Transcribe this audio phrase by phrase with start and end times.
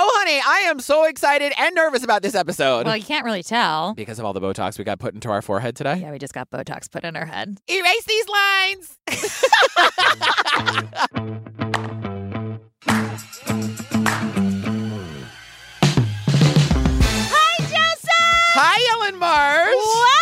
[0.00, 2.86] Oh, honey, I am so excited and nervous about this episode.
[2.86, 3.94] Well, you can't really tell.
[3.94, 5.96] because of all the Botox we got put into our forehead today.
[5.96, 7.58] Yeah, we just got Botox put in our head.
[7.68, 8.96] Erase these lines.
[16.30, 18.54] Hi, Joseph!
[18.54, 19.74] Hi, Ellen Mars.
[19.74, 20.17] Welcome,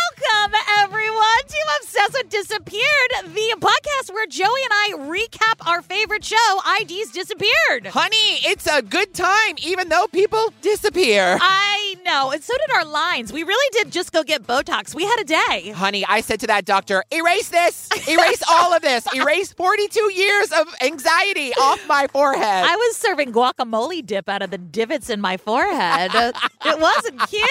[1.85, 7.87] to Disappeared, the podcast where Joey and I recap our favorite show, IDs Disappeared.
[7.87, 11.37] Honey, it's a good time, even though people disappear.
[11.39, 13.31] I know, and so did our lines.
[13.31, 14.95] We really did just go get Botox.
[14.95, 15.69] We had a day.
[15.71, 20.51] Honey, I said to that doctor, erase this, erase all of this, erase 42 years
[20.51, 22.65] of anxiety off my forehead.
[22.65, 26.11] I was serving guacamole dip out of the divots in my forehead.
[26.15, 27.47] It wasn't cute.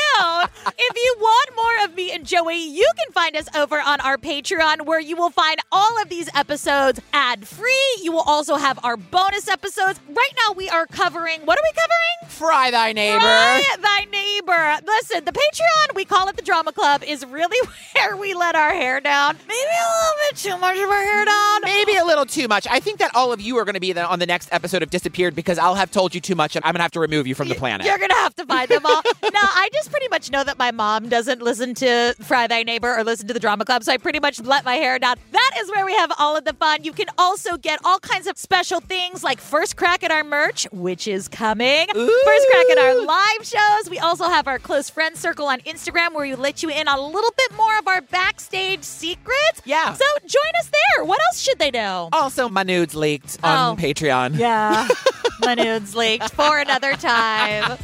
[0.79, 4.16] If you want more of me and Joey, you can find us over on our
[4.16, 7.96] Patreon where you will find all of these episodes ad free.
[8.02, 10.01] You will also have our bonus episodes.
[10.09, 12.30] Right now, we are covering what are we covering?
[12.30, 13.20] Fry thy neighbor.
[13.20, 14.45] Fry thy neighbor.
[14.46, 17.59] Listen, the Patreon, we call it the Drama Club, is really
[17.95, 19.37] where we let our hair down.
[19.46, 21.60] Maybe a little bit too much of our hair down.
[21.62, 22.66] Maybe a little too much.
[22.71, 24.82] I think that all of you are going to be the, on the next episode
[24.82, 27.01] of Disappeared because I'll have told you too much and I'm going to have to
[27.01, 27.87] remove you from the planet.
[27.87, 29.02] You're gonna have to find them all.
[29.23, 32.95] no, I just pretty much know that my mom doesn't listen to Fry Thy Neighbor
[32.96, 35.16] or listen to the Drama Club, so I pretty much let my hair down.
[35.32, 36.84] That is where we have all of the fun.
[36.84, 40.66] You can also get all kinds of special things like first crack at our merch,
[40.73, 41.87] which is coming.
[41.88, 43.88] First crack at our live shows.
[43.90, 46.98] We also have our close friend circle on Instagram where we let you in on
[46.98, 49.62] a little bit more of our backstage secrets.
[49.65, 49.95] Yeah.
[49.95, 51.04] So join us there.
[51.04, 52.10] What else should they know?
[52.12, 53.80] Also, my nudes leaked on Oh.
[53.80, 54.38] Patreon.
[54.38, 54.88] Yeah.
[55.40, 57.78] My nudes leaked for another time.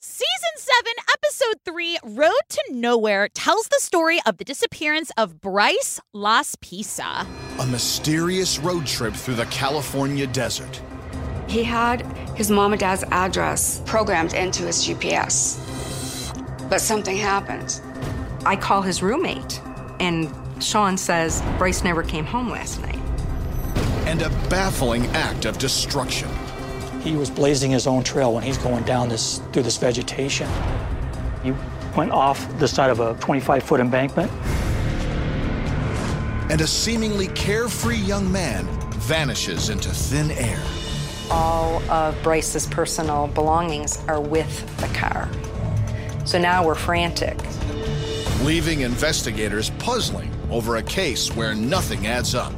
[0.00, 6.00] Season 7, Episode 3, Road to Nowhere, tells the story of the disappearance of Bryce
[6.14, 7.26] Laspisa.
[7.60, 10.80] A mysterious road trip through the California desert.
[11.48, 12.00] He had
[12.38, 15.58] his mom and dad's address programmed into his GPS.
[16.70, 17.80] But something happened.
[18.46, 19.60] I call his roommate,
[19.98, 20.32] and
[20.62, 23.00] Sean says Bryce never came home last night.
[24.06, 26.30] And a baffling act of destruction.
[27.00, 30.48] He was blazing his own trail when he's going down this through this vegetation.
[31.42, 31.52] He
[31.96, 34.30] went off the side of a 25 foot embankment.
[36.52, 40.62] And a seemingly carefree young man vanishes into thin air.
[41.30, 45.28] All of Bryce's personal belongings are with the car.
[46.24, 47.36] So now we're frantic.
[48.42, 52.52] leaving investigators puzzling over a case where nothing adds up.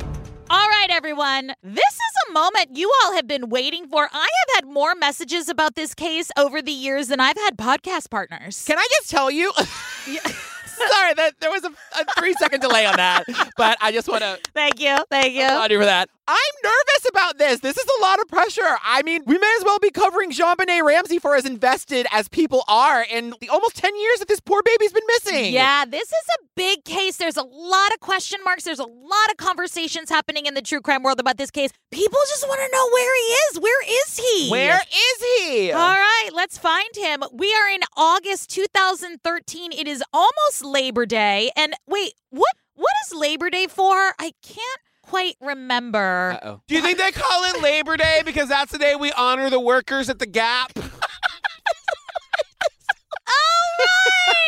[0.51, 1.55] All right, everyone.
[1.63, 4.09] This is a moment you all have been waiting for.
[4.13, 8.11] I have had more messages about this case over the years than I've had podcast
[8.11, 8.65] partners.
[8.67, 9.53] Can I just tell you?
[9.57, 11.69] Sorry, that there was a,
[12.01, 13.25] a three second delay on that,
[13.57, 14.97] but I just want to Thank you.
[15.11, 15.45] Thank you.
[15.45, 16.09] applaud you for that.
[16.31, 17.59] I'm nervous about this.
[17.59, 18.77] This is a lot of pressure.
[18.85, 22.63] I mean, we may as well be covering JonBenét Ramsey for as invested as people
[22.69, 25.53] are in the almost 10 years that this poor baby's been missing.
[25.53, 27.17] Yeah, this is a big case.
[27.17, 28.63] There's a lot of question marks.
[28.63, 31.73] There's a lot of conversations happening in the true crime world about this case.
[31.91, 33.61] People just want to know where he is.
[33.61, 34.51] Where is he?
[34.51, 35.73] Where is he?
[35.73, 37.25] All right, let's find him.
[37.33, 39.73] We are in August 2013.
[39.73, 41.51] It is almost Labor Day.
[41.57, 44.15] And wait, what what is Labor Day for?
[44.19, 46.39] I can't quite remember.
[46.43, 46.61] Uh-oh.
[46.69, 49.59] Do you think they call it Labor Day because that's the day we honor the
[49.61, 50.71] workers at the Gap?
[50.79, 50.85] All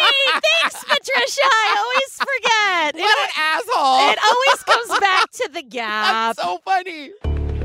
[0.01, 0.43] right.
[0.61, 1.41] Thanks, Patricia.
[1.45, 2.95] I always forget.
[2.95, 4.11] What an asshole.
[4.11, 6.37] It always comes back to the gap.
[6.37, 7.11] That's so funny.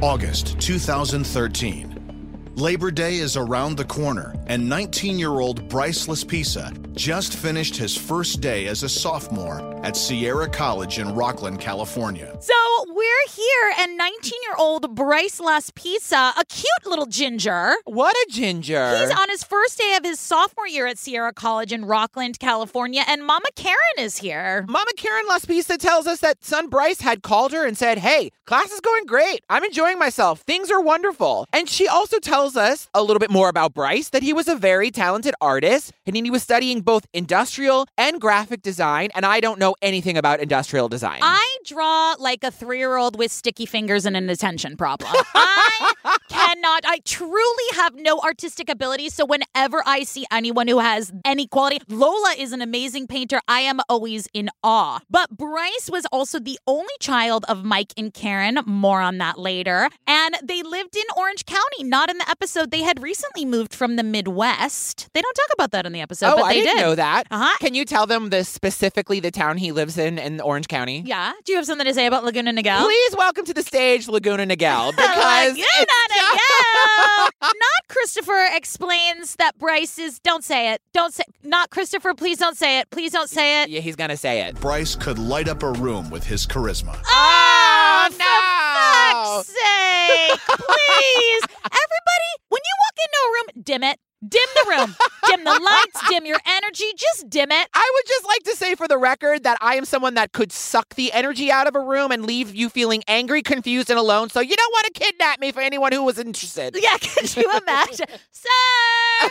[0.02, 2.52] August 2013.
[2.56, 7.96] Labor Day is around the corner, and 19 year old Bryce Laspisa just finished his
[7.96, 12.36] first day as a sophomore at Sierra College in Rocklin, California.
[12.42, 12.54] So
[12.88, 17.76] we're here, and 19 year old Bryce Laspisa, a cute little ginger.
[17.86, 18.98] What a ginger.
[18.98, 23.04] He's on his first day of his sophomore year at Sierra College in Rocklin, California,
[23.08, 24.66] and Mama Karen is here.
[24.68, 28.72] Mama Karen Laspisa tells us that son Bryce had called her and said, Hey, class
[28.72, 29.42] is going great.
[29.50, 30.42] I'm enjoying myself.
[30.42, 31.46] Things are wonderful.
[31.54, 34.56] And she also tells us a little bit more about Bryce that he was a
[34.56, 39.10] very talented artist and he was studying both industrial and graphic design.
[39.16, 41.20] And I don't know anything about industrial design.
[41.24, 45.12] I draw like a three year old with sticky fingers and an attention problem.
[45.34, 49.10] I cannot, I truly have no artistic ability.
[49.10, 53.40] So whenever I see anyone who has any quality, Lola is an amazing painter.
[53.48, 55.00] I am always in awe.
[55.10, 58.60] But Bryce was also the only child of Mike and Karen.
[58.68, 59.90] More on that later.
[60.06, 62.70] And they lived in Orange County, not in the episode.
[62.70, 65.10] They had recently moved from the Midwest.
[65.14, 66.82] They don't talk about that in the episode, oh, but I they didn't did.
[66.82, 67.24] know that.
[67.32, 67.58] Uh-huh.
[67.60, 71.02] Can you tell them the specifically the town he lives in in Orange County?
[71.06, 71.32] Yeah.
[71.46, 72.84] Do you have something to say about Laguna Niguel?
[72.84, 77.52] Please welcome to the stage Laguna Nigel because Laguna it's Niguel.
[77.88, 80.20] Christopher explains that Bryce is.
[80.20, 80.82] Don't say it.
[80.94, 81.24] Don't say.
[81.44, 82.14] Not Christopher.
[82.14, 82.90] Please don't say it.
[82.90, 83.70] Please don't say it.
[83.70, 84.60] Yeah, he's gonna say it.
[84.60, 87.00] Bryce could light up a room with his charisma.
[87.08, 88.18] Oh, no!
[88.18, 90.40] for fuck's sake!
[90.48, 94.00] Please, everybody, when you walk into a room, dim it.
[94.28, 94.96] Dim the room.
[95.28, 96.10] dim the lights.
[96.10, 96.86] Dim your energy.
[96.98, 97.68] Just dim it.
[97.74, 100.52] I would just like to say for the record that I am someone that could
[100.52, 104.30] suck the energy out of a room and leave you feeling angry, confused, and alone.
[104.30, 106.76] So you don't want to kidnap me for anyone who was interested.
[106.80, 108.08] Yeah, could you imagine?
[108.32, 109.30] Sir,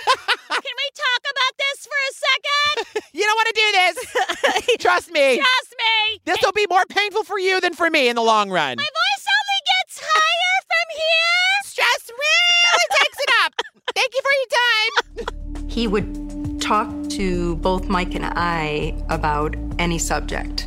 [0.48, 3.02] can we talk about this for a second?
[3.12, 4.76] You don't want to do this.
[4.78, 5.36] Trust me.
[5.36, 6.20] Trust me.
[6.24, 8.76] This will be more painful for you than for me in the long run.
[8.76, 11.64] My voice only gets higher from here.
[11.64, 13.75] Stress really takes it up.
[13.94, 15.68] Thank you for your time.
[15.68, 20.66] He would talk to both Mike and I about any subject.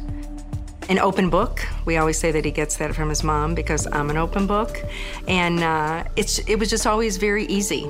[0.88, 1.66] An open book.
[1.86, 4.80] We always say that he gets that from his mom because I'm an open book,
[5.28, 7.88] and uh, it's it was just always very easy.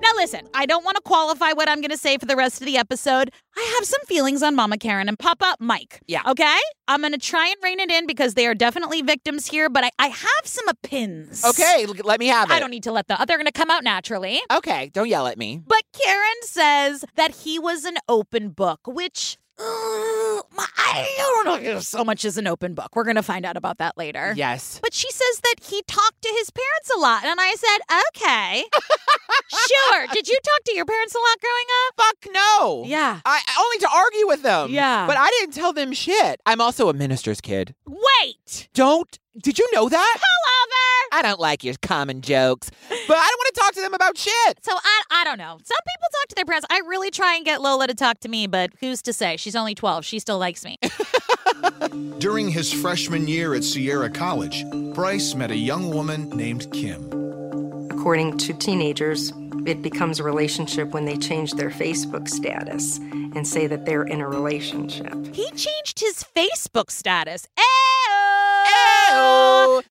[0.00, 2.60] Now, listen, I don't want to qualify what I'm going to say for the rest
[2.60, 3.30] of the episode.
[3.56, 6.00] I have some feelings on Mama Karen and Papa Mike.
[6.06, 6.22] Yeah.
[6.26, 6.56] Okay?
[6.86, 9.84] I'm going to try and rein it in because they are definitely victims here, but
[9.84, 11.44] I, I have some opinions.
[11.44, 12.54] Okay, let me have it.
[12.54, 13.16] I don't need to let the.
[13.26, 14.40] They're going to come out naturally.
[14.50, 15.60] Okay, don't yell at me.
[15.66, 19.36] But Karen says that he was an open book, which.
[20.80, 22.94] I don't know if so much as an open book.
[22.94, 24.32] We're going to find out about that later.
[24.36, 24.78] Yes.
[24.82, 27.24] But she says that he talked to his parents a lot.
[27.24, 27.78] And I said,
[28.08, 28.64] okay.
[29.50, 30.06] sure.
[30.12, 31.94] Did you talk to your parents a lot growing up?
[31.96, 32.84] Fuck no.
[32.86, 33.20] Yeah.
[33.24, 34.70] I only to argue with them.
[34.70, 35.06] Yeah.
[35.06, 36.40] But I didn't tell them shit.
[36.46, 37.74] I'm also a minister's kid.
[37.86, 38.68] Wait.
[38.74, 39.18] Don't.
[39.40, 40.16] Did you know that?
[40.20, 41.18] Lover.
[41.18, 44.18] I don't like your common jokes, but I don't want to talk to them about
[44.18, 44.64] shit.
[44.64, 45.58] So I, I don't know.
[45.62, 46.66] Some people talk to their parents.
[46.70, 49.36] I really try and get Lola to talk to me, but who's to say?
[49.36, 50.04] She's only 12.
[50.04, 50.78] She still likes me.
[52.18, 54.64] During his freshman year at Sierra College,
[54.94, 57.08] Bryce met a young woman named Kim.
[57.90, 59.32] According to teenagers,
[59.66, 64.20] it becomes a relationship when they change their Facebook status and say that they're in
[64.20, 65.12] a relationship.
[65.34, 67.46] he changed his Facebook status.
[67.56, 67.64] Ew.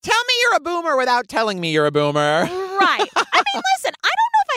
[0.02, 2.42] Tell me you're a boomer without telling me you're a boomer.
[2.44, 3.08] Right.
[3.16, 3.62] I mean,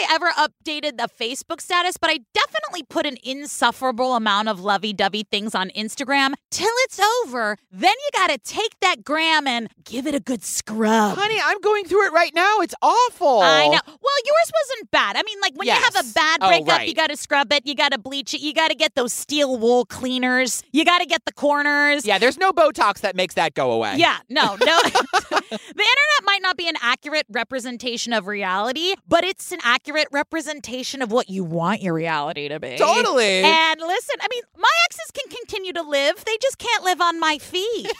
[0.09, 3.17] I don't know if I ever updated the Facebook status, but I definitely put an
[3.23, 7.57] insufferable amount of lovey dovey things on Instagram till it's over.
[7.71, 11.17] Then you got to take that gram and give it a good scrub.
[11.17, 12.61] Honey, I'm going through it right now.
[12.61, 13.41] It's awful.
[13.41, 13.81] I know.
[13.87, 15.17] Well, yours wasn't bad.
[15.17, 16.89] I mean, like when you have a bad Oh, breakup, right.
[16.89, 19.13] you got to scrub it, you got to bleach it, you got to get those
[19.13, 22.07] steel wool cleaners, you got to get the corners.
[22.07, 23.97] Yeah, there's no Botox that makes that go away.
[23.97, 24.81] Yeah, no, no.
[24.83, 31.03] the internet might not be an accurate representation of reality, but it's an accurate representation
[31.03, 32.77] of what you want your reality to be.
[32.77, 33.43] Totally.
[33.43, 36.25] And listen, I mean, my exes can continue to live.
[36.25, 37.91] They just can't live on my feed.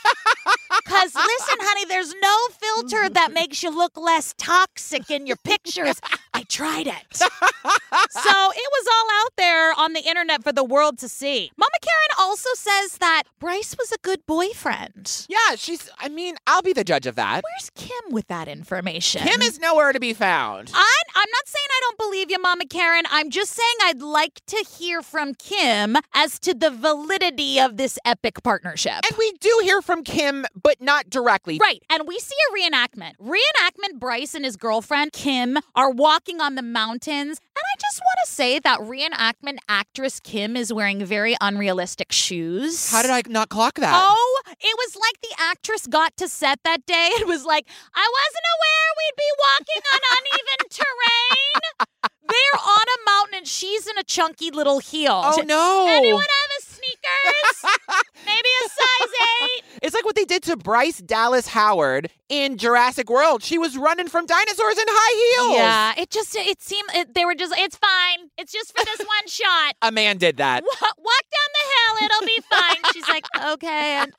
[0.83, 5.99] Because listen, honey, there's no filter that makes you look less toxic in your pictures.
[6.41, 6.95] I tried it.
[7.13, 11.51] so it was all out there on the internet for the world to see.
[11.55, 15.27] Mama Karen also says that Bryce was a good boyfriend.
[15.29, 17.43] Yeah, she's, I mean, I'll be the judge of that.
[17.43, 19.21] Where's Kim with that information?
[19.21, 20.71] Kim is nowhere to be found.
[20.73, 23.03] I, I'm not saying I don't believe you, Mama Karen.
[23.11, 27.99] I'm just saying I'd like to hear from Kim as to the validity of this
[28.03, 28.93] epic partnership.
[29.07, 31.59] And we do hear from Kim, but not directly.
[31.59, 31.83] Right.
[31.91, 33.13] And we see a reenactment.
[33.17, 37.39] Reenactment Bryce and his girlfriend, Kim, are walking on the mountains.
[37.39, 42.89] And I just want to say that reenactment actress Kim is wearing very unrealistic shoes.
[42.91, 43.93] How did I not clock that?
[43.93, 47.09] Oh, it was like the actress got to set that day.
[47.15, 51.87] It was like, I wasn't aware we'd be walking on uneven terrain.
[52.27, 55.21] They're on a mountain and she's in a chunky little heel.
[55.23, 55.87] Oh, no.
[55.89, 57.75] Anyone have a sneakers?
[58.25, 59.13] Maybe a size
[59.43, 59.63] eight?
[59.81, 63.43] It's like what they did to Bryce Dallas Howard in Jurassic World.
[63.43, 65.55] She was running from dinosaurs in high heels.
[65.57, 68.29] Yeah, it just, it seemed, it, they were just, it's fine.
[68.37, 69.75] It's just for this one shot.
[69.81, 70.63] A man did that.
[70.63, 72.93] Wa- Walk down the hill, it'll be fine.
[72.93, 74.11] She's like, okay, I'm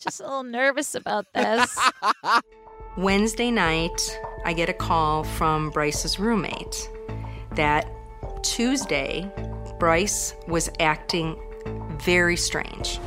[0.00, 1.76] just a little nervous about this.
[2.96, 4.00] Wednesday night,
[4.44, 6.88] I get a call from Bryce's roommate
[7.52, 7.90] that
[8.42, 9.30] Tuesday,
[9.78, 11.36] Bryce was acting
[11.98, 12.98] very strange.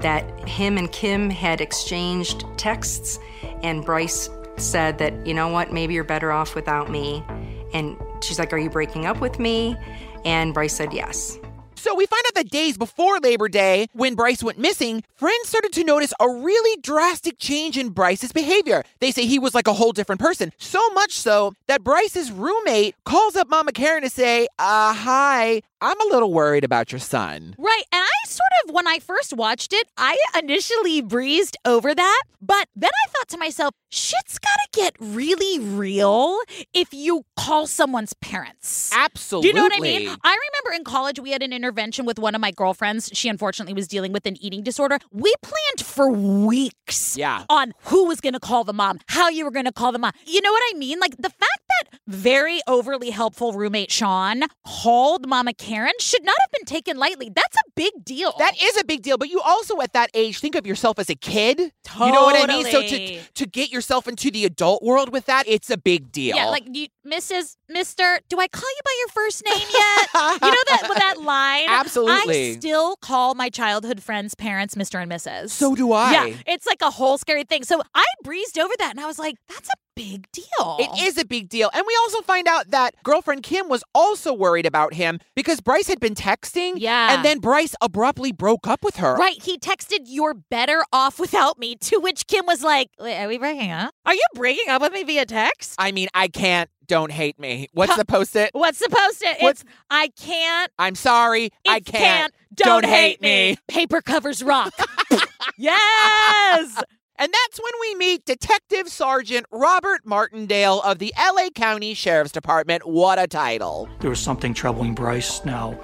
[0.00, 3.18] That him and Kim had exchanged texts,
[3.62, 7.24] and Bryce said that, you know what, maybe you're better off without me.
[7.72, 9.76] And she's like, Are you breaking up with me?
[10.24, 11.38] And Bryce said, Yes.
[11.86, 15.72] So we find out that days before Labor Day, when Bryce went missing, friends started
[15.74, 18.82] to notice a really drastic change in Bryce's behavior.
[18.98, 20.50] They say he was like a whole different person.
[20.58, 26.00] So much so that Bryce's roommate calls up Mama Karen to say, uh, hi, I'm
[26.00, 27.54] a little worried about your son.
[27.56, 27.84] Right.
[27.92, 32.22] And I sort of, when I first watched it, I initially breezed over that.
[32.42, 36.38] But then I thought to myself, shit's gotta get really real
[36.74, 38.90] if you call someone's parents.
[38.94, 39.42] Absolutely.
[39.42, 40.08] Do you know what I mean?
[40.22, 43.10] I remember in college we had an intervention with one of my girlfriends.
[43.12, 44.98] She unfortunately was dealing with an eating disorder.
[45.10, 47.44] We planned for weeks Yeah.
[47.48, 50.12] on who was to call the mom, how you were to call the mom.
[50.26, 50.98] You know what I mean?
[51.00, 56.50] Like the fact that very overly helpful roommate Sean hauled Mama Karen should not have
[56.52, 57.30] been taken lightly.
[57.34, 58.32] That's a big deal.
[58.38, 61.10] That is a big deal, but you also at that age think of yourself as
[61.10, 61.72] a kid.
[61.84, 62.08] Totally.
[62.08, 62.66] You know what I mean?
[62.66, 66.36] So to to get yourself into the adult world with that, it's a big deal.
[66.36, 67.56] Yeah, like you, Mrs.
[67.68, 70.08] Mister, do I call you by your first name yet?
[70.14, 71.66] you know that with that line.
[71.68, 72.50] Absolutely.
[72.50, 75.02] I still call my childhood friends' parents Mr.
[75.02, 75.50] and Mrs.
[75.50, 76.12] So do I.
[76.12, 77.64] Yeah, it's like a whole scary thing.
[77.64, 81.18] So I breezed over that, and I was like, "That's a big deal." It is
[81.18, 81.70] a big deal.
[81.74, 85.88] And we also find out that girlfriend Kim was also worried about him because Bryce
[85.88, 86.74] had been texting.
[86.76, 87.14] Yeah.
[87.14, 89.16] And then Bryce abruptly broke up with her.
[89.16, 93.26] Right, he texted, You're better off without me, to which Kim was like, Wait, Are
[93.26, 93.94] we breaking up?
[94.04, 95.74] Are you breaking up with me via text?
[95.78, 96.70] I mean, I can't.
[96.86, 97.66] Don't hate me.
[97.72, 98.50] What's the post it?
[98.52, 99.38] What's the post it?
[99.40, 100.70] It's I can't.
[100.78, 101.50] I'm sorry.
[101.66, 102.32] I It can't.
[102.54, 103.56] Don't, hate me.
[103.68, 104.72] Paper covers rock.
[105.58, 106.82] yes.
[107.18, 112.86] And that's when we meet Detective Sergeant Robert Martindale of the LA County Sheriff's Department.
[112.86, 113.88] What a title.
[114.00, 115.80] There was something troubling Bryce now,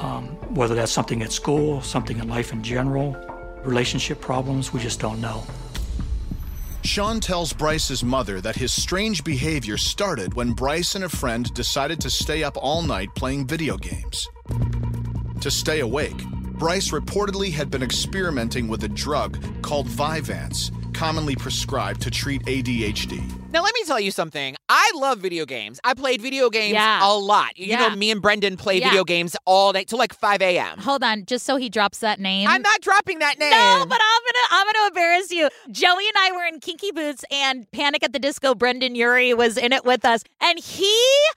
[0.00, 3.16] um, whether that's something at school, something in life in general,
[3.62, 5.44] relationship problems, we just don't know.
[6.82, 12.00] Sean tells Bryce's mother that his strange behavior started when Bryce and a friend decided
[12.00, 14.26] to stay up all night playing video games.
[15.40, 16.20] To stay awake,
[16.58, 23.22] Bryce reportedly had been experimenting with a drug called Vyvanse, commonly prescribed to treat ADHD.
[23.52, 24.56] Now, let me tell you something.
[24.68, 25.78] I love video games.
[25.84, 26.98] I played video games Yeah.
[27.08, 27.56] a lot.
[27.56, 27.88] You Yeah.
[27.88, 28.88] know, me and Brendon play Yeah.
[28.88, 30.76] video games all day till like 5 a.m.
[30.80, 32.48] Hold on, just so he drops that name.
[32.48, 33.52] I'm not dropping that name.
[33.52, 35.48] No, but I'm gonna I'm gonna embarrass you.
[35.70, 38.54] Joey and I were in Kinky Boots and Panic at the Disco.
[38.56, 40.94] Brendon Urie was in it with us, and he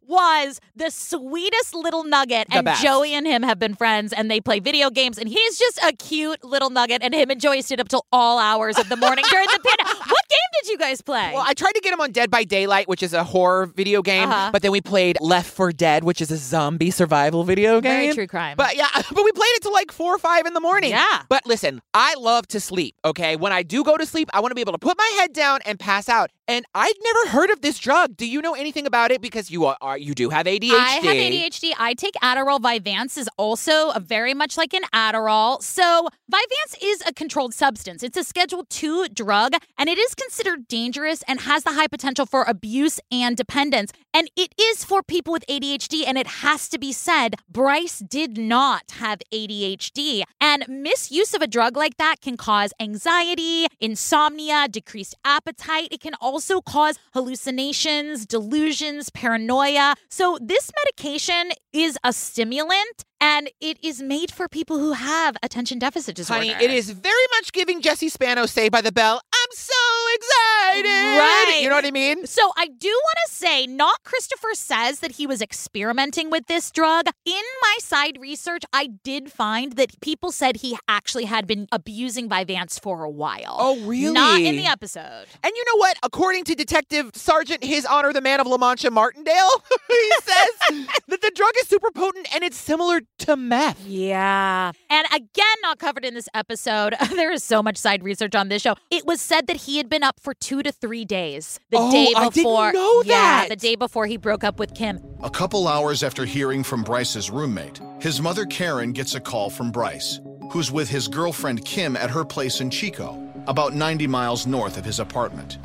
[0.08, 2.48] was the sweetest little nugget.
[2.50, 2.82] The and best.
[2.84, 5.18] Joey and him have been friends, and they play video games.
[5.20, 7.02] And he's just a cute little nugget.
[7.04, 10.00] And him and Joey stayed up till all hours of the morning during the pandemic.
[10.08, 11.32] What game did you guys play?
[11.34, 14.02] Well, I tried to get him on Dead by Daylight, which is a horror video
[14.02, 14.50] game, Uh-huh.
[14.52, 17.92] but then we played Left 4 Dead, which is a zombie survival video game.
[18.02, 18.58] Very true crime.
[18.58, 20.92] But yeah, but we played it till like four or five in the morning.
[20.92, 21.24] Yeah.
[21.30, 22.96] But listen, I love to sleep.
[23.06, 25.12] Okay, when I do go to sleep, I want to be able to put my
[25.20, 26.30] head down and pass out.
[26.52, 28.18] And I'd never heard of this drug.
[28.18, 29.22] Do you know anything about it?
[29.22, 30.74] Because you are, you do have ADHD.
[30.74, 31.72] I have ADHD.
[31.80, 32.60] I take Adderall.
[32.60, 35.64] Vyvanse is also very much like an Adderall.
[35.64, 38.04] So Vyvanse is a controlled substance.
[38.04, 42.26] It's a Schedule II drug, and it is considered dangerous and has the high potential
[42.26, 43.94] for abuse and dependence.
[44.14, 48.38] And it is for people with ADHD, and it has to be said, Bryce did
[48.38, 50.24] not have ADHD.
[50.42, 55.88] And misuse of a drug like that can cause anxiety, insomnia, decreased appetite.
[55.92, 59.96] It can also cause hallucinations, delusions, paranoia.
[60.10, 65.78] So, this medication is a stimulant and it is made for people who have attention
[65.80, 66.46] deficit disorder.
[66.46, 69.22] Honey, it is very much giving Jesse Spano Saved by the Bell.
[69.34, 69.74] I'm so
[70.16, 70.31] excited.
[70.62, 71.60] Right.
[71.62, 72.26] You know what I mean?
[72.26, 76.72] So I do want to say, not Christopher says that he was experimenting with this
[76.72, 77.08] drug.
[77.26, 82.30] In my side research, I did find that people said he actually had been abusing
[82.30, 83.56] Vyvanse for a while.
[83.60, 84.14] Oh, really?
[84.14, 85.26] Not in the episode.
[85.44, 85.98] And you know what?
[86.04, 91.22] According to Detective Sergeant His Honor the Man of La Mancha Martindale, he says that
[91.22, 93.86] the drug is super potent and it's similar to meth.
[93.86, 94.72] Yeah.
[94.90, 96.96] And again, not covered in this episode.
[97.12, 98.76] there is so much side research on this show.
[98.90, 101.92] It was said that he had been up for two to three days the Oh,
[101.92, 102.74] day I didn't before.
[102.74, 105.00] know Yeah, the day before he broke up with Kim.
[105.24, 109.72] A couple hours after hearing from Bryce's roommate, his mother Karen gets a call from
[109.72, 110.20] Bryce,
[110.52, 113.18] who's with his girlfriend Kim at her place in Chico,
[113.48, 115.58] about 90 miles north of his apartment.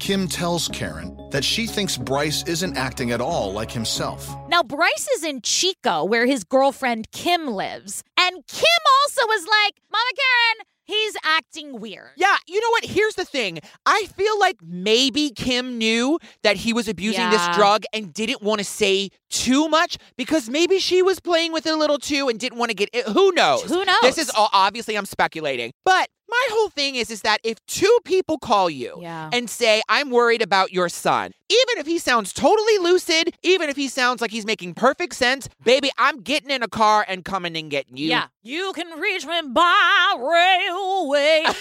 [0.00, 4.28] Kim tells Karen that she thinks Bryce isn't acting at all like himself.
[4.48, 8.02] Now, Bryce is in Chico, where his girlfriend Kim lives.
[8.18, 12.10] And Kim also was like, Mama Karen, he's acting weird.
[12.16, 12.84] Yeah, you know what?
[12.84, 13.58] Here's the thing.
[13.86, 17.30] I feel like maybe Kim knew that he was abusing Yeah.
[17.30, 21.66] this drug and didn't want to say too much because maybe she was playing with
[21.66, 23.06] it a little too and didn't want to get it.
[23.08, 23.62] Who knows?
[23.64, 23.96] Who knows?
[24.02, 25.72] This is all, obviously I'm speculating.
[25.84, 29.30] But my whole thing is is that if two people call you Yeah.
[29.32, 33.76] and say I'm worried about your son, even if he sounds totally lucid, even if
[33.76, 37.56] he sounds like he's making perfect sense, baby, I'm getting in a car and coming
[37.56, 38.08] and getting you.
[38.08, 38.26] Yeah.
[38.42, 41.44] You can reach me by railway.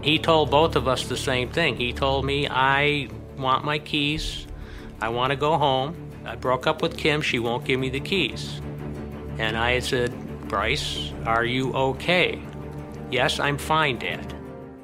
[0.00, 1.76] He told both of us the same thing.
[1.76, 4.46] He told me, I want my keys.
[5.00, 5.96] I want to go home.
[6.24, 7.20] I broke up with Kim.
[7.20, 8.60] She won't give me the keys.
[9.38, 10.12] And I said,
[10.48, 12.40] Bryce, are you okay?
[13.10, 14.34] Yes, I'm fine, Dad.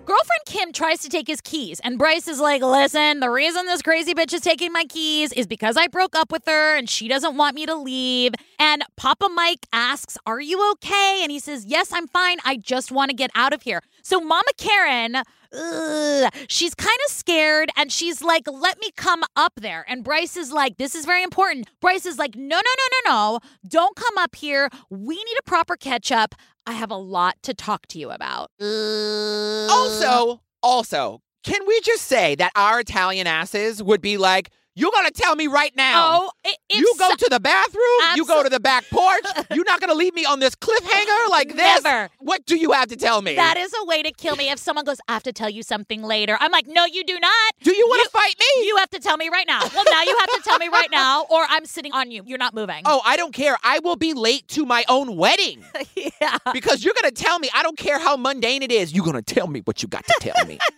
[0.07, 3.83] Girlfriend Kim tries to take his keys, and Bryce is like, Listen, the reason this
[3.83, 7.09] crazy bitch is taking my keys is because I broke up with her and she
[7.09, 8.33] doesn't want me to leave.
[8.59, 11.21] And Papa Mike asks, Are you okay?
[11.23, 12.39] And he says, Yes, I'm fine.
[12.45, 13.83] I just want to get out of here.
[14.03, 19.55] So Mama Karen, ugh, she's kind of scared and she's like, Let me come up
[19.57, 19.87] there.
[19.89, 21.69] And Bryce is like, This is very important.
[21.81, 23.39] Bryce is like, No, no, no, no, no.
[23.67, 24.69] Don't come up here.
[24.91, 26.35] We need a proper catch up.
[26.67, 28.51] I have a lot to talk to you about.
[28.61, 35.11] Also, also, can we just say that our Italian asses would be like, you're gonna
[35.11, 36.23] tell me right now.
[36.23, 37.83] Oh, it, it's you go to the bathroom,
[38.17, 41.55] you go to the back porch, you're not gonna leave me on this cliffhanger like
[41.55, 41.83] this.
[41.85, 42.11] Never.
[42.19, 43.35] What do you have to tell me?
[43.37, 44.51] That is a way to kill me.
[44.51, 46.37] If someone goes, I have to tell you something later.
[46.41, 47.55] I'm like, no, you do not.
[47.63, 48.67] do you want to fight me?
[48.67, 49.61] You have to tell me right now.
[49.75, 52.23] Well, now you have to tell me right now, or I'm sitting on you.
[52.27, 52.83] You're not moving.
[52.85, 53.57] Oh, I don't care.
[53.63, 55.65] I will be late to my own wedding.
[56.21, 56.39] yeah.
[56.53, 59.23] Because you're going to tell me, I don't care how mundane it is, you're going
[59.23, 60.59] to tell me what you got to tell me.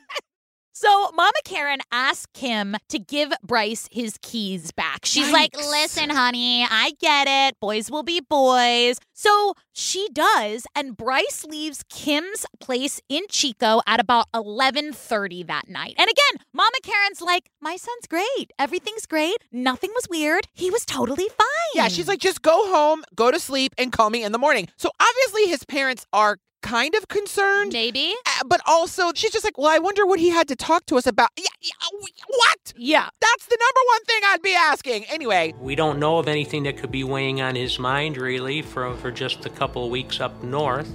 [0.79, 5.07] So Mama Karen asked Kim to give Bryce his keys back.
[5.07, 7.59] She's like, listen, honey, I get it.
[7.61, 8.99] Boys will be boys.
[9.15, 15.95] So she does, and Bryce leaves Kim's place in Chico at about 11:30 that night.
[15.97, 18.51] And again, Mama Karen's like, my son's great.
[18.59, 19.37] Everything's great.
[19.51, 20.47] Nothing was weird.
[20.53, 21.73] He was totally fine.
[21.75, 24.69] yeah, she's like, just go home, go to sleep, and call me in the morning.
[24.77, 27.73] So obviously his parents are kind of concerned.
[27.73, 28.15] maybe.
[28.27, 30.97] uh, But also, she's just like, well, I wonder what he had to talk to
[30.97, 31.31] us about.
[31.37, 32.73] Yeah, yeah, what?
[32.77, 33.09] Yeah.
[33.21, 35.05] That's the number one thing I'd be asking.
[35.05, 38.95] Anyway, We don't know of anything that could be weighing on his mind, really, for,
[38.97, 40.91] for just a couple of weeks up north.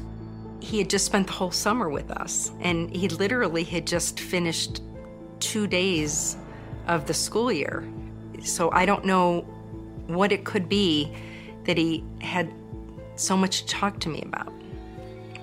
[0.60, 4.82] He had just spent the whole summer with us, and he literally had just finished
[5.40, 6.38] two days
[6.88, 7.84] of the school year.
[8.44, 9.42] So I don't know
[10.08, 11.12] what it could be
[11.66, 12.52] that he had
[13.16, 14.52] so much to talk to me about.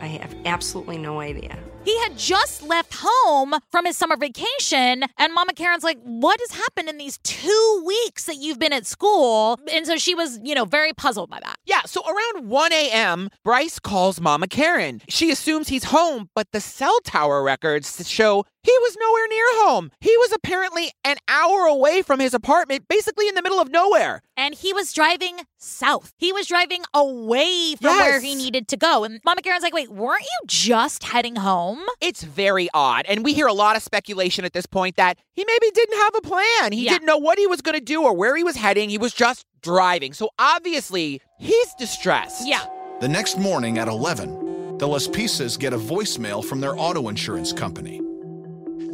[0.00, 1.58] I have absolutely no idea.
[1.84, 6.58] He had just left home from his summer vacation, and Mama Karen's like, What has
[6.58, 9.58] happened in these two weeks that you've been at school?
[9.72, 11.56] And so she was, you know, very puzzled by that.
[11.64, 15.00] yeah, so around 1 a.m., Bryce calls Mama Karen.
[15.08, 19.90] She assumes he's home, but the cell tower records show he was nowhere near home.
[20.00, 24.20] He was apparently an hour away from his apartment, basically in the middle of nowhere.
[24.36, 26.12] And he was driving south.
[26.18, 29.04] He was driving away from where he needed to go.
[29.04, 31.80] And Mama Karen's like, Wait, weren't you just heading home?
[32.00, 33.06] It's very odd.
[33.08, 36.14] And we hear a lot of speculation at this point that he maybe didn't have
[36.16, 36.72] a plan.
[36.72, 36.92] He Yeah.
[36.92, 38.90] didn't know what he was going to do or where he was heading.
[38.90, 40.12] He was just driving.
[40.12, 42.46] So obviously, he's distressed.
[42.46, 42.64] Yeah.
[43.00, 48.00] The next morning at 11, the Laspisas get a voicemail from their auto insurance company.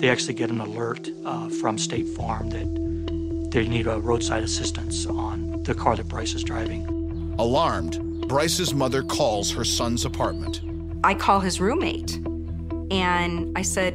[0.04, 5.06] They actually get an alert uh, from State Farm that they need a roadside assistance
[5.06, 7.34] on the car that Bryce is driving.
[7.38, 10.60] Alarmed, Bryce's mother calls her son's apartment.
[11.04, 12.16] I call his roommate
[12.90, 13.94] and I said,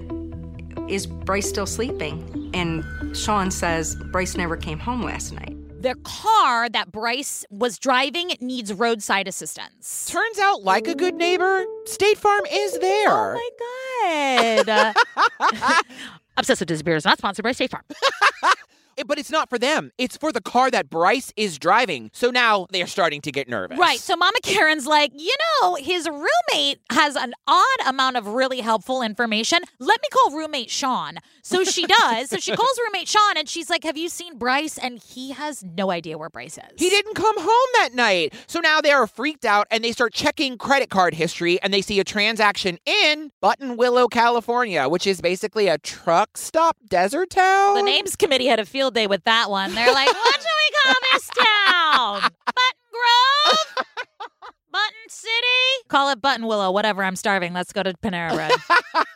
[0.87, 2.49] Is Bryce still sleeping?
[2.55, 2.83] And
[3.15, 5.58] Sean says, Bryce never came home last night.
[5.81, 10.07] The car that Bryce was driving needs roadside assistance.
[10.11, 13.37] Turns out, like a good neighbor, State Farm is there.
[13.37, 14.95] Oh my god.
[16.35, 17.83] Obsessed with Disney is not sponsored by State Farm.
[18.99, 19.91] Eh, But it's not for them.
[19.97, 22.12] It's for the car that Bryce is driving.
[22.13, 23.77] So now they're starting to get nervous.
[23.77, 23.99] Right.
[23.99, 29.01] So Mama Karen's like, you know, his roommate has an odd amount of really helpful
[29.01, 29.59] information.
[29.79, 31.17] Let me call roommate Sean.
[31.41, 32.29] So she does.
[32.29, 34.77] so she calls roommate Sean and she's like, Have you seen Bryce?
[34.77, 36.63] And he has no idea where Bryce is.
[36.77, 38.33] He didn't come home that night.
[38.47, 41.81] So now they are freaked out and they start checking credit card history and they
[41.81, 47.75] see a transaction in Buttonwillow, California, which is basically a truck stop desert town.
[47.75, 49.73] The names committee had a field day with that one.
[49.75, 52.32] They're like, what should we call this town?
[52.45, 53.86] Button Grove?
[54.71, 55.88] Button City?
[55.88, 57.04] Call it Buttonwillow, whatever.
[57.04, 57.54] I'm starving.
[57.54, 58.52] Let's go to Panera Bread.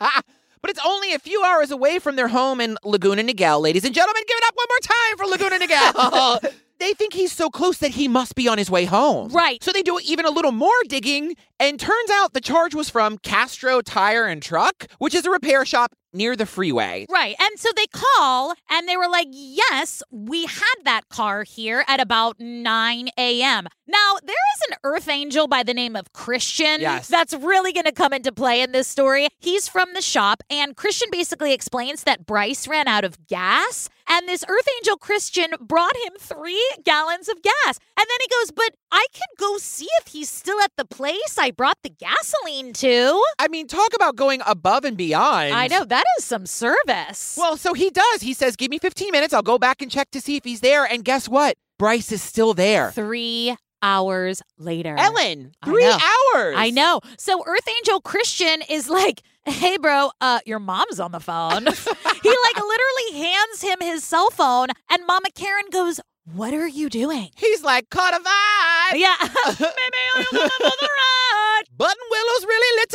[0.60, 3.60] but it's only a few hours away from their home in Laguna Niguel.
[3.60, 6.52] Ladies and gentlemen, give it up one more time for Laguna Niguel.
[6.80, 9.28] they think he's so close that he must be on his way home.
[9.28, 9.62] Right.
[9.62, 13.18] So they do even a little more digging, and turns out the charge was from
[13.18, 17.06] Castro Tire and Truck, which is a repair shop near the freeway.
[17.10, 17.34] Right.
[17.40, 22.00] And so they call and they were like, yes, we had that car here at
[22.00, 23.66] about 9 a.m.
[23.86, 27.08] Now, there is an earth angel by the name of Christian Yes.
[27.08, 29.28] that's really going to come into play in this story.
[29.38, 34.26] He's from the shop, and Christian basically explains that Bryce ran out of gas, and
[34.26, 37.78] this earth angel Christian brought him three gallons of gas.
[37.98, 41.36] And then he goes, But I can go see if he's still at the place
[41.38, 43.22] I brought the gasoline to.
[43.38, 45.52] I mean, talk about going above and beyond.
[45.52, 47.36] I know, that is some service.
[47.38, 48.22] Well, so he does.
[48.22, 49.34] He says, Give me 15 minutes.
[49.34, 50.84] I'll go back and check to see if he's there.
[50.84, 51.56] And guess what?
[51.78, 52.92] Bryce is still there.
[52.92, 54.96] Three hours later.
[54.98, 55.98] Ellen, three know.
[56.34, 56.54] hours.
[56.56, 57.00] I know.
[57.18, 61.66] So Earth Angel Christian is like, Hey, bro, uh, your mom's on the phone.
[61.66, 66.88] he like literally hands him his cell phone, and Mama Karen goes, What are you
[66.88, 67.28] doing?
[67.36, 68.98] He's like, caught a vibe.
[68.98, 69.16] Yeah.
[69.46, 71.62] Maybe on the ride.
[71.76, 72.94] Buttonwillow's really lit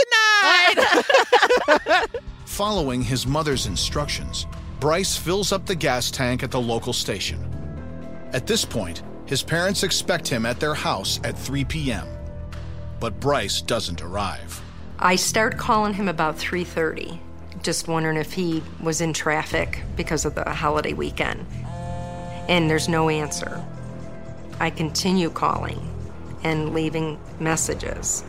[2.10, 2.24] tonight.
[2.60, 4.46] Following his mother's instructions,
[4.82, 7.40] Bryce fills up the gas tank at the local station.
[8.34, 12.06] At this point, his parents expect him at their house at 3 p.m.
[13.00, 14.62] But Bryce doesn't arrive.
[15.00, 17.18] I start calling him about 3:30,
[17.64, 21.46] just wondering if he was in traffic because of the holiday weekend.
[22.50, 23.64] And there's no answer.
[24.60, 25.80] I continue calling
[26.44, 28.26] and leaving messages.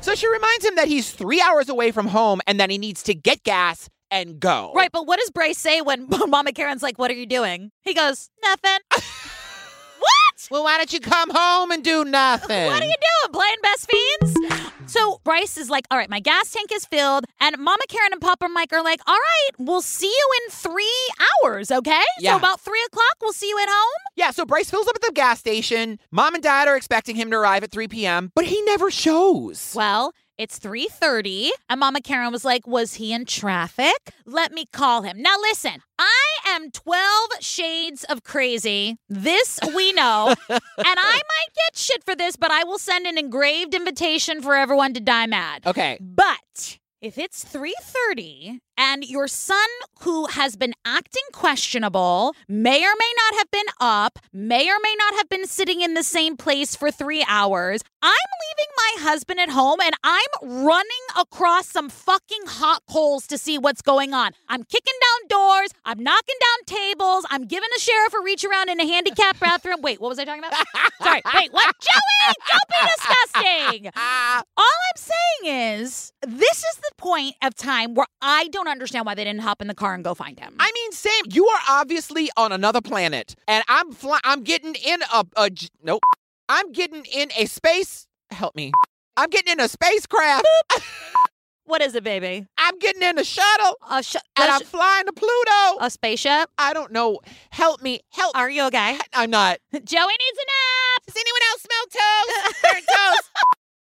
[0.00, 3.02] So she reminds him that he's three hours away from home and that he needs
[3.04, 4.72] to get gas and go.
[4.74, 7.70] Right, but what does Bryce say when Mama Karen's like, What are you doing?
[7.82, 8.78] He goes, Nothing.
[8.92, 10.48] what?
[10.50, 12.66] Well, why don't you come home and do nothing?
[12.66, 13.32] What are you doing?
[13.32, 14.55] Playing best fiends?
[14.96, 17.26] So Bryce is like, all right, my gas tank is filled.
[17.38, 21.10] And Mama Karen and Papa Mike are like, all right, we'll see you in three
[21.44, 22.00] hours, okay?
[22.18, 22.32] Yeah.
[22.32, 23.92] So about three o'clock, we'll see you at home.
[24.16, 25.98] Yeah, so Bryce fills up at the gas station.
[26.10, 29.72] Mom and dad are expecting him to arrive at 3 p.m., but he never shows.
[29.76, 33.96] Well, it's 3:30 and Mama Karen was like, "Was he in traffic?
[34.26, 38.96] Let me call him." Now listen, I am 12 shades of crazy.
[39.08, 40.34] This we know.
[40.48, 44.54] and I might get shit for this, but I will send an engraved invitation for
[44.54, 45.66] everyone to die mad.
[45.66, 45.98] Okay.
[46.00, 49.66] But if it's 3:30 and your son
[50.00, 54.94] who has been acting questionable may or may not have been up, may or may
[54.98, 59.40] not have been sitting in the same place for 3 hours, I'm leaving my husband
[59.40, 64.32] at home and I'm running across some fucking hot coals to see what's going on.
[64.48, 68.68] I'm kicking down doors, I'm knocking down tables, I'm giving the sheriff a reach around
[68.68, 69.82] in a handicapped bathroom.
[69.82, 70.54] Wait, what was I talking about?
[71.02, 71.22] Sorry.
[71.34, 71.74] Wait, what?
[71.80, 73.90] Joey, don't be disgusting.
[74.56, 79.14] All I'm saying is, this is the point of time where I don't understand why
[79.14, 80.54] they didn't hop in the car and go find him.
[80.58, 85.00] I mean, Sam, you are obviously on another planet, and I'm fly- I'm getting in
[85.12, 86.02] a, a j- nope.
[86.48, 88.06] I'm getting in a space.
[88.30, 88.72] Help me.
[89.16, 90.46] I'm getting in a spacecraft.
[91.64, 92.46] what is it, baby?
[92.58, 95.78] I'm getting in a shuttle, A, sh- and I'm flying to Pluto.
[95.84, 96.50] a spaceship?
[96.58, 97.20] I don't know.
[97.50, 98.00] Help me.
[98.12, 98.36] Help.
[98.36, 98.98] Are you okay?
[99.14, 99.58] I'm not.
[99.72, 101.06] Joey needs a nap.
[101.06, 102.72] Does anyone else smell?
[102.72, 103.30] Burnt toes.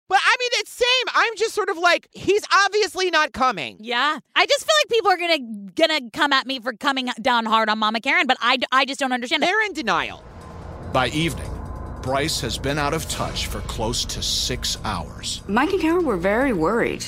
[0.07, 1.13] But I mean, it's same.
[1.15, 3.77] I'm just sort of like he's obviously not coming.
[3.79, 7.45] Yeah, I just feel like people are gonna gonna come at me for coming down
[7.45, 9.41] hard on Mama Karen, but I, I just don't understand.
[9.41, 10.23] They're in denial.
[10.93, 11.49] By evening,
[12.01, 15.41] Bryce has been out of touch for close to six hours.
[15.47, 17.03] Mike and Karen were very worried,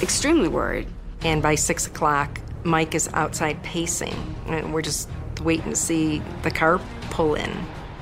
[0.00, 0.88] extremely worried.
[1.22, 4.14] And by six o'clock, Mike is outside pacing,
[4.46, 5.06] and we're just
[5.42, 7.50] waiting to see the car pull in.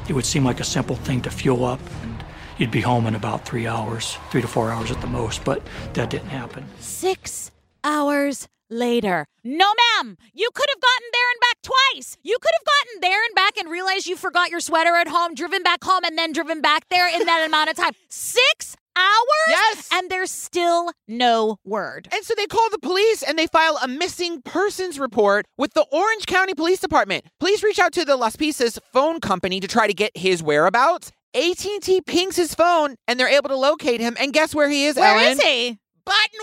[0.09, 2.18] It would seem like a simple thing to fuel up, and
[2.59, 5.63] you'd be home in about three hours, three to four hours at the most, but
[5.95, 6.65] that didn't happen.
[6.81, 7.51] Six
[7.83, 9.27] hours later.
[9.45, 10.17] No, ma'am.
[10.35, 12.19] You could have gotten there and back twice.
[12.23, 15.35] You could have gotten there and back and realized you forgot your sweater at home,
[15.35, 17.93] driven back home, and then driven back there in that amount of time.
[18.09, 19.49] Six hours?
[19.49, 19.89] Yes.
[19.93, 22.09] And there's still no word.
[22.13, 25.87] And so they call the police and they file a missing persons report with the
[25.93, 27.25] Orange County Police Department.
[27.39, 31.13] Police reach out to the Laspisas phone company to try to get his whereabouts.
[31.39, 34.17] AT&T pings his phone and they're able to locate him.
[34.19, 35.33] And guess where he is, Where Ellen?
[35.33, 35.79] is he?
[36.05, 36.41] Button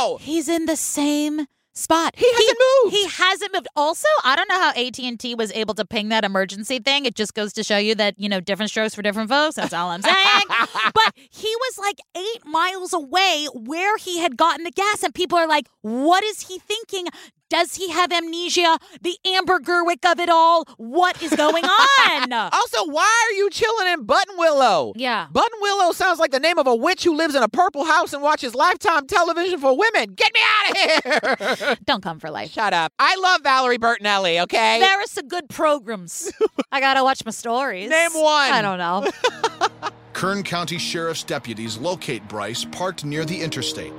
[0.00, 0.18] Willow!
[0.18, 2.14] He's in the same spot.
[2.16, 2.96] He hasn't moved.
[2.96, 3.68] He hasn't moved.
[3.76, 7.04] Also, I don't know how AT&T was able to ping that emergency thing.
[7.04, 9.54] It just goes to show you that, you know, different strokes for different folks.
[9.56, 10.16] That's all I'm saying.
[10.94, 15.38] but he was like 8 miles away where he had gotten the gas and people
[15.38, 17.06] are like, "What is he thinking?
[17.50, 18.78] Does he have amnesia?
[19.02, 20.64] The Amber Gerwick of it all?
[20.78, 24.92] What is going on?" Also, why are you chilling in Buttonwillow?
[24.96, 25.26] yeah.
[25.32, 28.22] Buttonwillow sounds like the name of a witch who lives in a purple house and
[28.22, 30.14] watches lifetime television for women.
[30.14, 30.76] Get me out of
[31.64, 31.76] here!
[31.84, 32.50] Don't come for life.
[32.52, 32.92] Shut up.
[32.98, 34.78] I love Valerie Bertinelli, okay?
[34.80, 36.32] There are some good programs.
[36.72, 37.90] I gotta watch my stories.
[37.90, 38.52] Name one.
[38.52, 39.10] I don't know.
[40.12, 43.92] Kern County Sheriff's deputies locate Bryce parked near the interstate,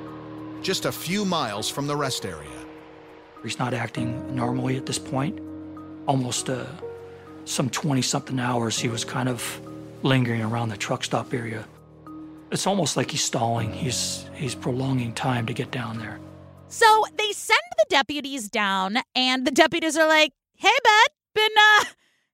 [0.61, 2.49] just a few miles from the rest area.
[3.43, 5.39] He's not acting normally at this point.
[6.07, 6.65] Almost uh,
[7.45, 9.61] some 20 something hours, he was kind of
[10.03, 11.65] lingering around the truck stop area.
[12.51, 13.71] It's almost like he's stalling.
[13.71, 16.19] He's he's prolonging time to get down there.
[16.67, 21.85] So they send the deputies down, and the deputies are like, "Hey, bud, been uh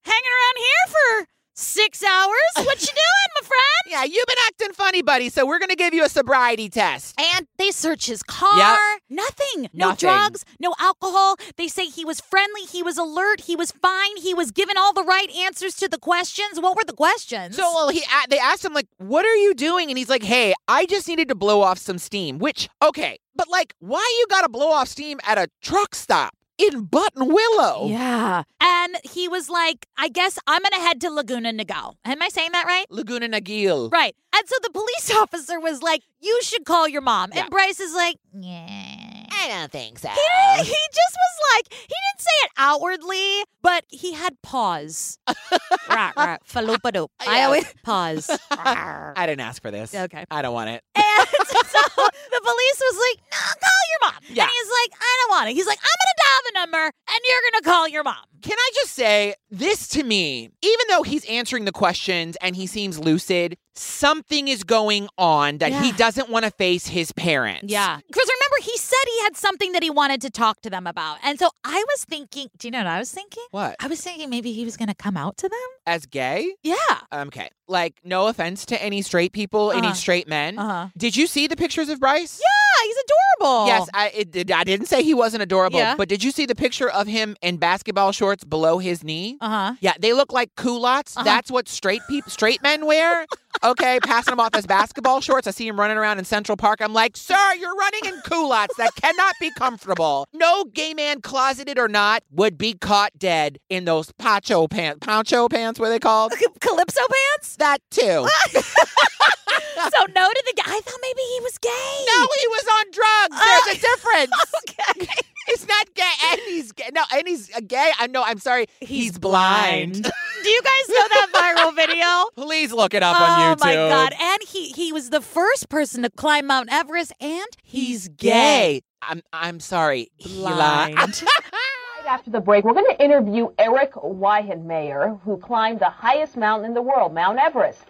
[0.01, 2.65] hanging around here for six hours.
[2.65, 3.53] What you doing, my friend?"
[3.89, 7.15] Yeah, you've been acting funny, buddy, so we're going to give you a sobriety test.
[7.17, 8.57] And they search his car.
[8.57, 9.01] Yep.
[9.09, 9.69] Nothing.
[9.73, 10.09] No Nothing.
[10.09, 11.37] drugs, no alcohol.
[11.55, 14.91] They say he was friendly, he was alert, he was fine, he was given all
[14.91, 16.59] the right answers to the questions.
[16.59, 17.55] What were the questions?
[17.55, 20.53] So well, he they asked him like, "What are you doing?" And he's like, "Hey,
[20.67, 24.41] I just needed to blow off some steam." Which, okay, but like, why you got
[24.41, 27.89] to blow off steam at a truck stop in Buttonwillow?
[27.89, 28.43] yeah.
[28.61, 31.95] And he was like, I guess I'm going to head to Laguna Niguel.
[32.05, 32.85] Am I saying that right?
[32.89, 33.91] Laguna Niguel.
[33.91, 34.15] Right.
[34.35, 37.31] And so the police officer was like, You should call your mom.
[37.33, 37.41] Yeah.
[37.41, 38.96] And Bryce is like, Yeah.
[39.39, 40.09] I don't think so.
[40.09, 45.19] He, he just was like, he didn't say it outwardly, but he had pause.
[45.89, 46.39] right, right.
[46.47, 47.07] Faloopadoop.
[47.19, 48.29] Uh, I always pause.
[48.51, 49.93] I didn't ask for this.
[49.93, 50.25] Okay.
[50.31, 50.83] I don't want it.
[50.95, 54.21] And so the police was like, no, call your mom.
[54.29, 54.43] Yeah.
[54.43, 55.53] And he's like, I don't want it.
[55.53, 58.23] He's like, I'm going to dial the number and you're going to call your mom.
[58.41, 62.67] Can I just say, this to me, even though he's answering the questions and he
[62.67, 67.71] seems lucid, something is going on that he doesn't want to face his parents.
[67.71, 67.97] Yeah.
[68.07, 71.17] Because remember, he said he had something that he wanted to talk to them about.
[71.23, 73.43] And so I was thinking, do you know what I was thinking?
[73.51, 73.75] What?
[73.79, 75.59] I was thinking maybe he was going to come out to them.
[75.85, 76.55] As gay?
[76.63, 76.75] Yeah.
[77.13, 77.49] Okay.
[77.67, 79.93] Like, no offense to any straight people, any Uh-huh.
[79.93, 80.57] straight men.
[80.57, 80.87] Uh-huh.
[80.97, 82.39] Did you see the pictures of Bryce?
[82.41, 82.95] Yeah, he's
[83.39, 83.67] adorable.
[83.67, 85.95] Yes, I it, I didn't say he wasn't adorable, Yeah.
[85.95, 89.37] but did you see the picture of him in basketball shorts below his knee?
[89.41, 89.73] Uh huh.
[89.79, 91.15] Yeah, they look like culottes.
[91.15, 91.23] Uh-huh.
[91.23, 93.25] That's what straight people, straight men wear.
[93.63, 95.47] Okay, passing them off as basketball shorts.
[95.47, 96.79] I see him running around in Central Park.
[96.81, 98.75] I'm like, sir, you're running in culottes.
[98.77, 100.27] That cannot be comfortable.
[100.33, 105.05] No gay man, closeted or not, would be caught dead in those poncho pants.
[105.05, 106.33] Poncho pants, what are they called?
[106.59, 107.55] Calypso pants?
[107.57, 108.27] That too.
[109.77, 110.63] so no to the guy.
[110.67, 112.05] I thought maybe he was gay.
[112.07, 113.37] No, he was on drugs.
[113.43, 114.33] There's a difference.
[114.69, 115.21] Okay.
[115.47, 116.89] He's not gay, and he's gay.
[116.93, 117.91] No, and he's uh, gay.
[117.97, 118.21] I know.
[118.21, 118.67] I'm sorry.
[118.81, 120.03] He's, blind.
[120.03, 120.09] Do
[120.49, 122.05] you guys know that viral video?
[122.45, 123.61] Please look it up oh on YouTube.
[123.61, 124.13] Oh my god!
[124.19, 128.81] And he he was the first person to climb Mount Everest, and He's gay.
[129.01, 130.09] I'm I'm sorry.
[130.21, 130.97] Blind.
[130.97, 136.65] Right after the break, we're going to interview Eric Weihenmayer, who climbed the highest mountain
[136.65, 137.83] in the world, Mount Everest.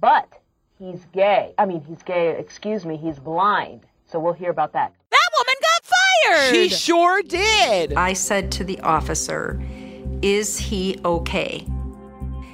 [0.00, 0.28] But
[0.78, 1.54] he's gay.
[1.58, 3.82] I mean, he's gay, excuse me, he's blind.
[4.06, 4.92] So we'll hear about that.
[5.10, 6.54] that woman got fired.
[6.54, 7.94] She sure did.
[7.94, 9.62] I said to the officer,
[10.20, 11.66] Is he okay?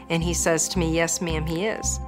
[0.09, 2.01] And he says to me, Yes, ma'am, he is.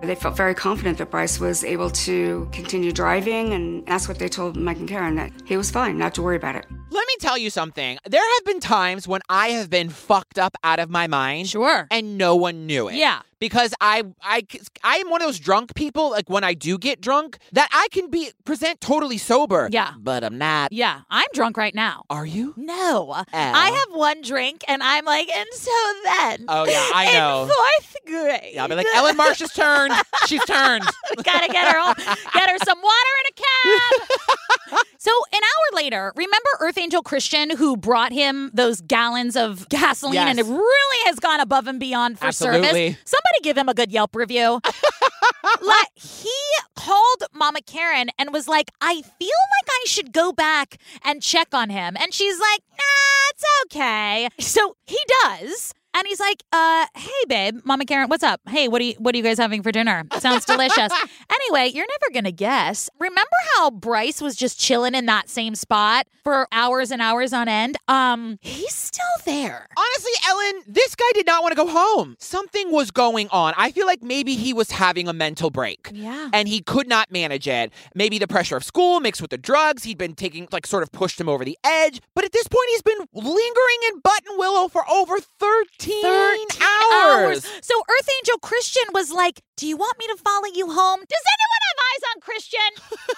[0.00, 4.28] They felt very confident that Bryce was able to continue driving, and that's what they
[4.28, 6.66] told Mike and Karen that he was fine, not to worry about it.
[6.90, 7.98] Let me tell you something.
[8.06, 11.48] There have been times when I have been fucked up out of my mind.
[11.48, 11.86] Sure.
[11.90, 12.96] And no one knew it.
[12.96, 13.22] Yeah.
[13.40, 14.44] Because I I
[14.82, 17.86] I am one of those drunk people like when I do get drunk that I
[17.92, 19.68] can be present totally sober.
[19.70, 19.92] Yeah.
[19.96, 20.72] But I'm not.
[20.72, 22.04] Yeah, I'm drunk right now.
[22.10, 22.52] Are you?
[22.56, 23.24] No, oh.
[23.32, 25.70] I have one drink, and I'm like, and so
[26.04, 26.46] then.
[26.48, 27.42] Oh, yeah, I know.
[27.42, 28.54] In fourth grade.
[28.54, 29.94] Yeah, I'll be like, Ellen Marsh has turned.
[30.26, 30.84] She's turned.
[31.22, 31.94] Gotta get her home,
[32.34, 34.80] get her some water in a cab.
[34.98, 40.14] so an hour later, remember Earth Angel Christian who brought him those gallons of gasoline
[40.14, 40.30] Yes.
[40.30, 42.68] and it really has gone above and beyond for Absolutely.
[42.92, 42.96] service.
[43.04, 44.60] Somebody give him a good Yelp review.
[45.62, 46.32] like he
[46.76, 51.48] called Mama Karen and was like, I feel like I should go back and check
[51.52, 51.96] on him.
[52.00, 54.28] And she's like, nah, it's okay.
[54.38, 55.74] So he does.
[55.98, 58.40] And he's like, uh, hey babe, Mama Karen, what's up?
[58.48, 60.04] Hey, what are you what are you guys having for dinner?
[60.20, 60.92] Sounds delicious.
[61.32, 62.88] anyway, you're never gonna guess.
[63.00, 67.48] Remember how Bryce was just chilling in that same spot for hours and hours on
[67.48, 67.78] end?
[67.88, 69.66] Um, he's still there.
[69.76, 72.16] Honestly, Ellen, this guy did not want to go home.
[72.20, 73.54] Something was going on.
[73.56, 75.90] I feel like maybe he was having a mental break.
[75.92, 76.30] Yeah.
[76.32, 77.72] And he could not manage it.
[77.94, 80.92] Maybe the pressure of school mixed with the drugs he'd been taking, like, sort of
[80.92, 82.00] pushed him over the edge.
[82.14, 87.44] But at this point, he's been lingering in Buttonwillow for over 13, 13 hours.
[87.62, 91.00] So Earth Angel Christian was like, Do you want me to follow you home?
[91.00, 92.60] Does anyone eyes on Christian?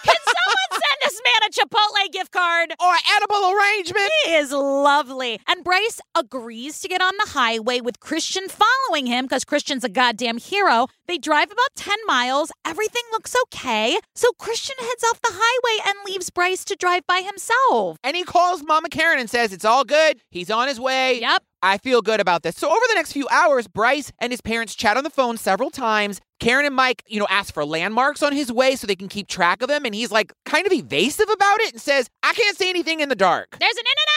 [0.05, 2.73] Can someone send this man a Chipotle gift card?
[2.81, 4.11] Or edible arrangement.
[4.25, 5.41] He is lovely.
[5.49, 9.89] And Bryce agrees to get on the highway with Christian following him because Christian's a
[9.89, 10.87] goddamn hero.
[11.07, 12.53] They drive about 10 miles.
[12.65, 13.99] Everything looks okay.
[14.15, 17.99] So Christian heads off the highway and leaves Bryce to drive by himself.
[18.05, 20.21] And he calls Mama Karen and says, It's all good.
[20.31, 21.21] He's on his way.
[21.21, 21.43] Yep.
[21.63, 22.57] I feel good about this.
[22.57, 25.71] So over the next few hours, Bryce and his parents chat on the phone several
[25.71, 26.21] times.
[26.41, 29.29] Karen and Mike, you know, ask for landmarks on his way so they can keep
[29.29, 29.85] track of him.
[29.85, 33.09] And he's like kind of evasive about it and says, I can't say anything in
[33.09, 33.57] the dark.
[33.61, 34.10] There's an in and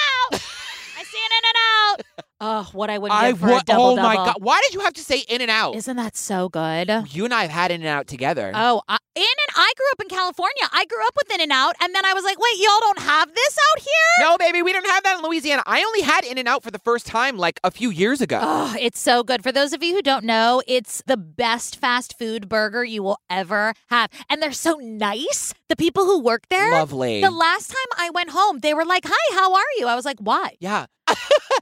[2.46, 4.26] Oh, what I would I give for wa- a double oh my double.
[4.26, 4.36] god!
[4.40, 5.76] Why did you have to say In and Out?
[5.76, 6.92] Isn't that so good?
[7.10, 8.52] You and I have had In and Out together.
[8.54, 10.64] Oh, I, In and I grew up in California.
[10.74, 13.00] I grew up with In and Out, and then I was like, wait, y'all don't
[13.00, 14.28] have this out here?
[14.28, 15.64] no, baby, we don't have that in Louisiana.
[15.66, 18.40] I only had In and Out for the first time like a few years ago.
[18.42, 19.42] Oh, it's so good.
[19.42, 23.20] For those of you who don't know, it's the best fast food burger you will
[23.30, 24.10] ever have.
[24.30, 25.54] And they're so nice.
[25.70, 26.72] The people who work there.
[26.74, 27.22] Lovely.
[27.22, 29.88] The last time I went home, they were like, Hi, how are you?
[29.88, 30.56] I was like, Why?
[30.60, 30.88] yeah.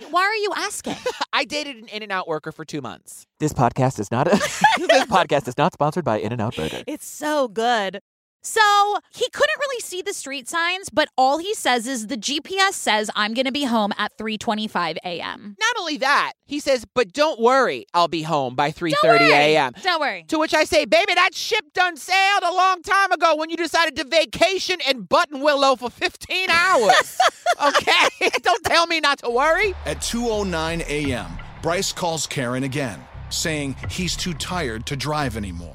[0.10, 0.96] Why are you asking?
[1.34, 3.26] I dated an In and Out worker for two months.
[3.40, 4.32] This podcast is not a,
[4.78, 6.84] this podcast is not sponsored by In and Out Burger.
[6.88, 8.02] It's so good.
[8.42, 12.74] So he couldn't really see the street signs, but all he says is the GPS
[12.74, 15.56] says I'm going to be home at 3:25 a.m.
[15.60, 20.02] Not only that, he says, "But don't worry, I'll be home by 3:30 a.m." Don't
[20.02, 20.26] worry.
[20.30, 23.58] To which I say, "Baby, that ship done sailed a long time ago when you
[23.58, 27.18] decided to vacation in Buttonwillow for 15 hours."
[27.64, 29.76] okay, don't tell me not to worry.
[29.86, 35.74] At 2:09 a.m., Bryce calls Karen again, saying he's too tired to drive anymore.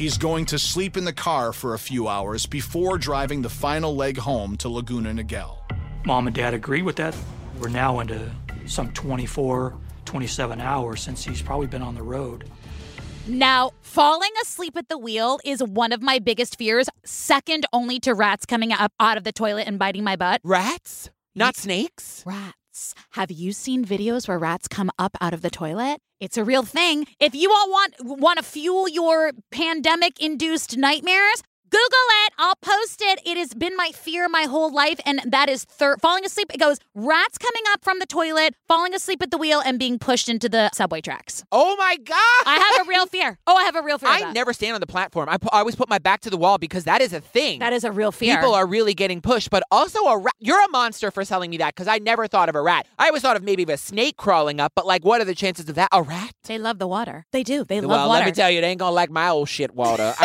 [0.00, 3.94] He's going to sleep in the car for a few hours before driving the final
[3.94, 5.58] leg home to Laguna Niguel.
[6.06, 7.14] Mom and dad agree with that.
[7.60, 8.32] We're now into
[8.64, 12.48] some 24, 27 hours since he's probably been on the road.
[13.26, 18.14] Now, falling asleep at the wheel is one of my biggest fears, second only to
[18.14, 20.40] rats coming up out of the toilet and biting my butt.
[20.42, 22.24] Rats, not snakes.
[22.80, 22.94] Rats.
[23.10, 26.00] Have you seen videos where rats come up out of the toilet?
[26.18, 27.06] It's a real thing.
[27.18, 32.32] If you all want want to fuel your pandemic induced nightmares, Google it.
[32.36, 33.20] I'll post it.
[33.24, 36.50] It has been my fear my whole life, and that is thir- falling asleep.
[36.52, 39.98] It goes rats coming up from the toilet, falling asleep at the wheel, and being
[39.98, 41.44] pushed into the subway tracks.
[41.52, 42.16] Oh my god!
[42.44, 43.38] I have a real fear.
[43.46, 44.10] Oh, I have a real fear.
[44.10, 45.28] I never stand on the platform.
[45.28, 47.60] I, pu- I always put my back to the wall because that is a thing.
[47.60, 48.36] That is a real fear.
[48.36, 50.34] People are really getting pushed, but also a rat.
[50.40, 52.88] You're a monster for telling me that because I never thought of a rat.
[52.98, 55.68] I always thought of maybe a snake crawling up, but like, what are the chances
[55.68, 55.88] of that?
[55.92, 56.32] A rat?
[56.44, 57.26] They love the water.
[57.30, 57.64] They do.
[57.64, 58.08] They love well, water.
[58.08, 60.14] Well, let me tell you, they ain't gonna like my old shit water.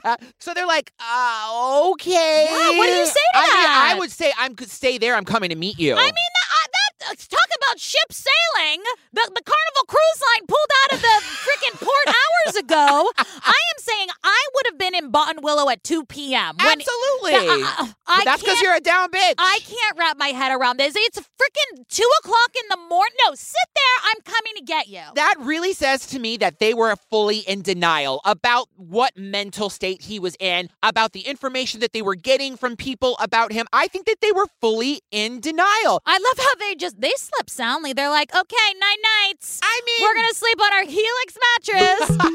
[0.39, 2.47] so they're like, uh, okay.
[2.49, 3.91] Yeah, what do you say to I mean, that?
[3.95, 5.15] I would say I'm could stay there.
[5.15, 5.93] I'm coming to meet you.
[5.93, 8.81] I mean, that, that uh, talk about ship sailing.
[9.13, 12.07] The the Carnival Cruise Line pulled out of the freaking port
[12.47, 13.11] hours ago.
[13.17, 16.55] I am saying I would have been in Buttonwillow at 2 p.m.
[16.59, 17.33] absolutely.
[17.33, 19.35] I- I- I but that's because you're a down bitch.
[19.37, 20.93] I can't wrap my head around this.
[20.97, 23.13] It's freaking two o'clock in the morning.
[23.25, 24.11] No, sit there.
[24.11, 25.01] I'm coming to get you.
[25.15, 30.01] That really says to me that they were fully in denial about what mental state
[30.03, 33.67] he was in, about the information that they were getting from people about him.
[33.73, 36.01] I think that they were fully in denial.
[36.05, 37.93] I love how they just they slept soundly.
[37.93, 39.59] They're like, okay, night nights.
[39.63, 42.17] I mean, We're gonna sleep on our Helix mattress.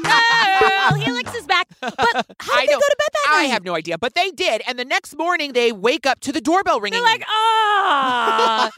[0.93, 1.67] Girl, Helix is back.
[1.81, 3.39] But how I did they go to bed that I night?
[3.39, 4.61] I have no idea, but they did.
[4.67, 6.99] And the next morning, they wake up to the doorbell ringing.
[6.99, 8.69] They're like, ah,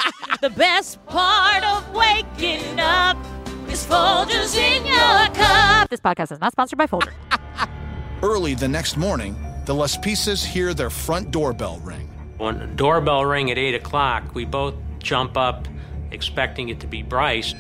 [0.41, 3.17] the best part of waking up
[3.69, 5.89] is Folgers in your cup.
[5.89, 7.13] This podcast is not sponsored by Folgers.
[8.23, 12.09] Early the next morning, the Laspisas hear their front doorbell ring.
[12.37, 15.67] When the doorbell ring at 8 o'clock, we both jump up
[16.11, 17.53] expecting it to be Bryce.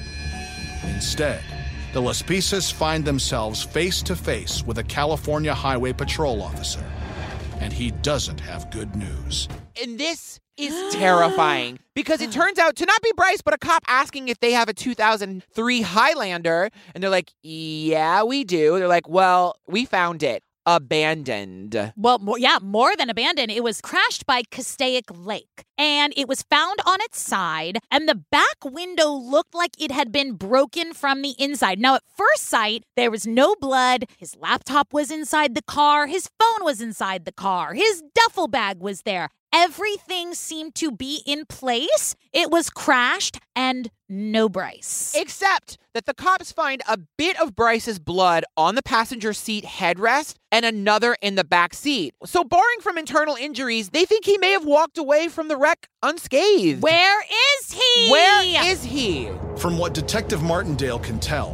[0.83, 1.41] Instead,
[1.93, 6.83] the Laspisas find themselves face to face with a California Highway Patrol officer.
[7.59, 9.47] And he doesn't have good news.
[9.75, 13.83] In this is terrifying because it turns out to not be Bryce, but a cop
[13.87, 16.69] asking if they have a 2003 Highlander.
[16.93, 18.77] And they're like, yeah, we do.
[18.77, 21.93] They're like, well, we found it abandoned.
[21.95, 23.51] Well, more, yeah, more than abandoned.
[23.51, 28.21] It was crashed by Castaic Lake and it was found on its side, and the
[28.29, 31.79] back window looked like it had been broken from the inside.
[31.79, 34.03] Now, at first sight, there was no blood.
[34.17, 38.81] His laptop was inside the car, his phone was inside the car, his duffel bag
[38.81, 39.29] was there.
[39.51, 42.15] Everything seemed to be in place.
[42.31, 45.15] It was crashed and no Bryce.
[45.17, 50.35] Except that the cops find a bit of Bryce's blood on the passenger seat headrest
[50.51, 52.13] and another in the back seat.
[52.25, 55.87] So, barring from internal injuries, they think he may have walked away from the wreck
[56.03, 56.83] unscathed.
[56.83, 57.21] Where
[57.59, 58.11] is he?
[58.11, 59.31] Where is he?
[59.57, 61.53] From what Detective Martindale can tell,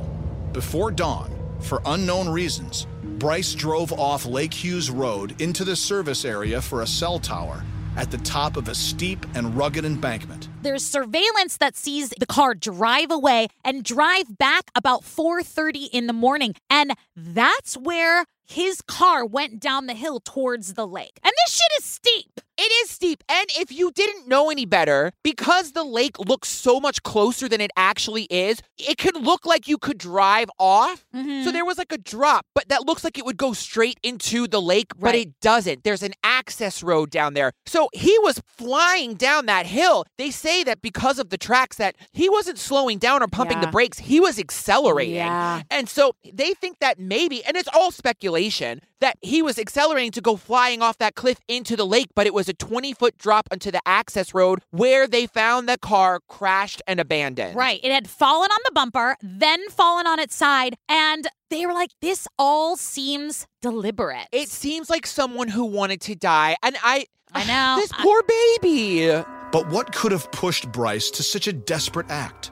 [0.51, 1.31] before dawn,
[1.61, 2.87] for unknown reasons,
[3.19, 7.63] Bryce drove off Lake Hughes Road into the service area for a cell tower
[7.95, 10.49] at the top of a steep and rugged embankment.
[10.65, 16.13] There's surveillance that sees the car drive away and drive back about 4:30 in the
[16.13, 21.19] morning, and that's where his car went down the hill towards the lake.
[21.23, 22.41] And this shit is steep.
[22.57, 23.23] It is steep.
[23.27, 27.59] And if you didn't know any better, because the lake looks so much closer than
[27.59, 31.05] it actually is, it could look like you could drive off.
[31.13, 31.43] Mm-hmm.
[31.43, 34.47] So there was like a drop, but that looks like it would go straight into
[34.47, 35.83] the lake, but it doesn't.
[35.83, 37.51] There's an access road down there.
[37.65, 40.05] So he was flying down that hill.
[40.17, 43.61] They say say that because of the tracks that he wasn't slowing down or pumping
[43.61, 45.15] the brakes, he was accelerating.
[45.15, 45.61] Yeah.
[45.69, 50.21] And so they think that maybe, and it's all speculation, that he was accelerating to
[50.21, 53.47] go flying off that cliff into the lake, but it was a 20 foot drop
[53.51, 57.55] onto the access road where they found the car crashed and abandoned.
[57.55, 57.79] Right.
[57.83, 61.91] It had fallen on the bumper, then fallen on its side, and they were like,
[62.01, 64.27] this all seems deliberate.
[64.31, 66.55] It seems like someone who wanted to die.
[66.63, 67.05] And I.
[67.33, 67.81] I know.
[67.81, 69.23] This poor baby.
[69.55, 72.51] But what could have pushed Bryce to such a desperate act?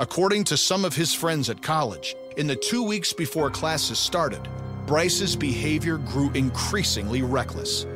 [0.00, 4.48] According to some of his friends at college, in the two weeks before classes started,
[4.84, 7.86] Bryce's behavior grew increasingly reckless.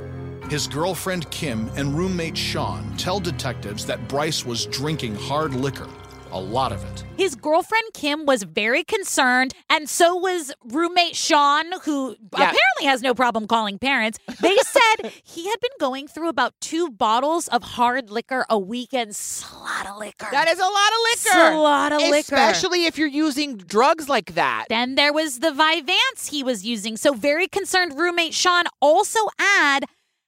[0.49, 5.89] His girlfriend Kim and roommate Sean tell detectives that Bryce was drinking hard liquor,
[6.33, 7.05] a lot of it.
[7.17, 13.15] His girlfriend Kim was very concerned, and so was roommate Sean, who apparently has no
[13.15, 14.19] problem calling parents.
[14.41, 19.11] They said he had been going through about two bottles of hard liquor a weekend.
[19.11, 20.29] it's a lot of liquor.
[20.33, 21.55] That is a lot of liquor.
[21.55, 22.35] a lot of liquor.
[22.35, 24.67] Especially if you're using drugs like that.
[24.69, 26.97] Then there was the Vyvanse he was using.
[26.97, 29.85] So very concerned roommate Sean also add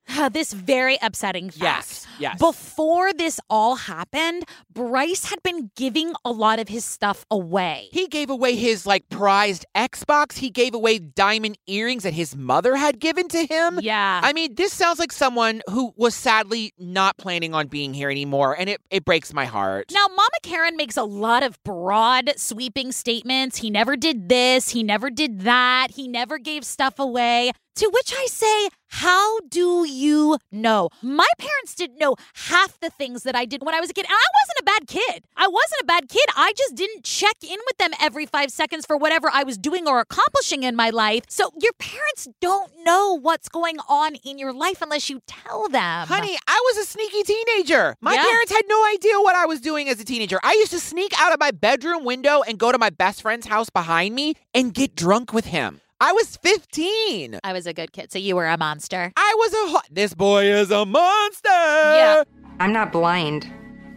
[0.32, 1.62] this very upsetting fact.
[1.62, 2.38] Yes, yes.
[2.38, 7.88] Before this all happened, Bryce had been giving a lot of his stuff away.
[7.92, 10.38] He gave away his like prized Xbox.
[10.38, 13.78] He gave away diamond earrings that his mother had given to him.
[13.82, 14.20] Yeah.
[14.22, 18.57] I mean, this sounds like someone who was sadly not planning on being here anymore,
[18.59, 19.86] and it, it breaks my heart.
[19.92, 23.59] Now, Mama Karen makes a lot of broad, sweeping statements.
[23.59, 24.70] He never did this.
[24.70, 25.88] He never did that.
[25.92, 27.52] He never gave stuff away.
[27.77, 30.91] To which I say, how do you know?
[31.03, 34.05] My parents didn't know half the things that I did when I was a kid.
[34.05, 35.25] And I wasn't a bad kid.
[35.37, 36.25] I wasn't a bad kid.
[36.37, 39.89] I just didn't check in with them every five seconds for whatever I was doing
[39.89, 41.25] or accomplishing in my life.
[41.29, 46.07] So your parents don't know what's going on in your life unless you tell them.
[46.07, 47.97] Honey, I was a sneaky teenager.
[48.01, 48.22] My Yeah.
[48.22, 50.39] parents had no idea what I was doing as a teenager.
[50.45, 53.49] I used to sneak out of my bedroom window and go to my best friend's
[53.49, 55.81] house behind me and get drunk with him.
[56.05, 57.40] I was 15.
[57.42, 59.11] I was a good kid, so you were a monster.
[59.16, 61.48] I was a ho- this boy is a monster.
[61.48, 62.24] Yeah.
[62.61, 63.50] I'm not blind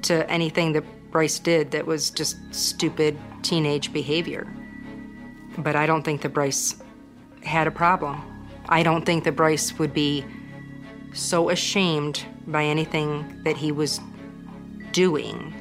[0.03, 4.47] to anything that Bryce did that was just stupid teenage behavior.
[5.57, 6.81] But I don't think that Bryce
[7.43, 8.23] had a problem.
[8.69, 10.23] I don't think that Bryce would be
[11.11, 13.99] so ashamed by anything that he was
[14.93, 15.53] doing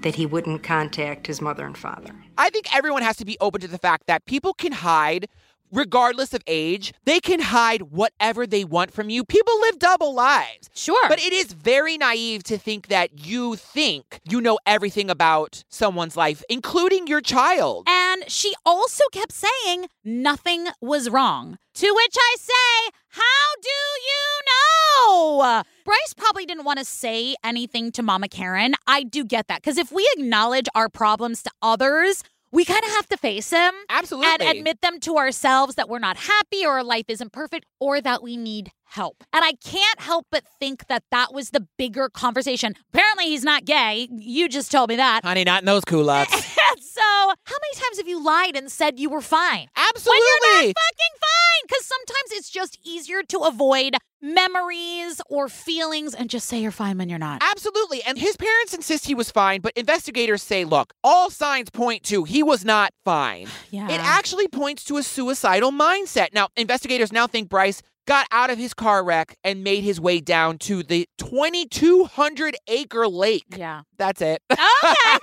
[0.00, 2.14] that he wouldn't contact his mother and father.
[2.38, 5.28] I think everyone has to be open to the fact that people can hide
[5.72, 6.92] regardless of age.
[7.04, 9.24] They can hide whatever they want from you.
[9.24, 10.70] People live double lives.
[10.74, 11.08] Sure.
[11.08, 16.16] But it is very naive to think that you think you know everything about someone's
[16.16, 17.86] life, including your child.
[17.88, 21.58] And she also kept saying nothing was wrong.
[21.74, 23.22] To which I say, How
[23.62, 23.68] do
[24.04, 25.62] you know?
[25.84, 28.74] Bryce probably didn't want to say anything to Mama Karen.
[28.86, 29.62] I do get that.
[29.62, 33.72] Because if we acknowledge our problems to others, we kind of have to face them.
[33.88, 34.46] Absolutely.
[34.46, 38.00] And admit them to ourselves that we're not happy or our life isn't perfect or
[38.00, 39.24] that we need help.
[39.32, 42.74] And I can't help but think that that was the bigger conversation.
[42.92, 44.08] Apparently, he's not gay.
[44.10, 45.24] You just told me that.
[45.24, 46.32] Honey, not in those culottes.
[46.80, 49.68] so, how many times have you lied and said you were fine?
[49.76, 50.20] Absolutely.
[50.20, 51.66] When you're not fucking fine.
[51.66, 56.96] Because sometimes it's just easier to avoid memories or feelings and just say you're fine
[56.96, 57.42] when you're not.
[57.42, 58.02] Absolutely.
[58.04, 62.24] And his parents insist he was fine, but investigators say, look, all signs point to
[62.24, 63.48] he was not fine.
[63.70, 63.88] Yeah.
[63.88, 66.34] It actually points to a suicidal mindset.
[66.34, 70.20] Now, investigators now think Bryce got out of his car wreck and made his way
[70.20, 73.44] down to the 2,200 acre lake.
[73.56, 73.82] Yeah.
[73.96, 74.42] That's it.
[74.84, 75.18] Okay.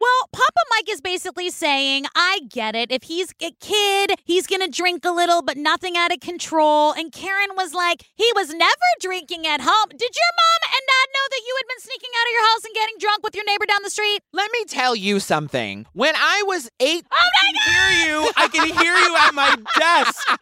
[0.00, 2.92] well, Papa Mike is basically saying, I get it.
[2.92, 6.92] If he's a kid, he's going to drink a little, but nothing out of control.
[6.92, 9.88] And Karen was like, he was never drinking at home.
[9.88, 10.71] Did your mom and dad know
[11.32, 13.66] that you had been sneaking out of your house and getting drunk with your neighbor
[13.66, 14.20] down the street?
[14.32, 15.86] Let me tell you something.
[15.92, 17.72] When I was eight, Oh my God!
[17.72, 18.30] hear you.
[18.36, 20.40] I can hear you at my desk.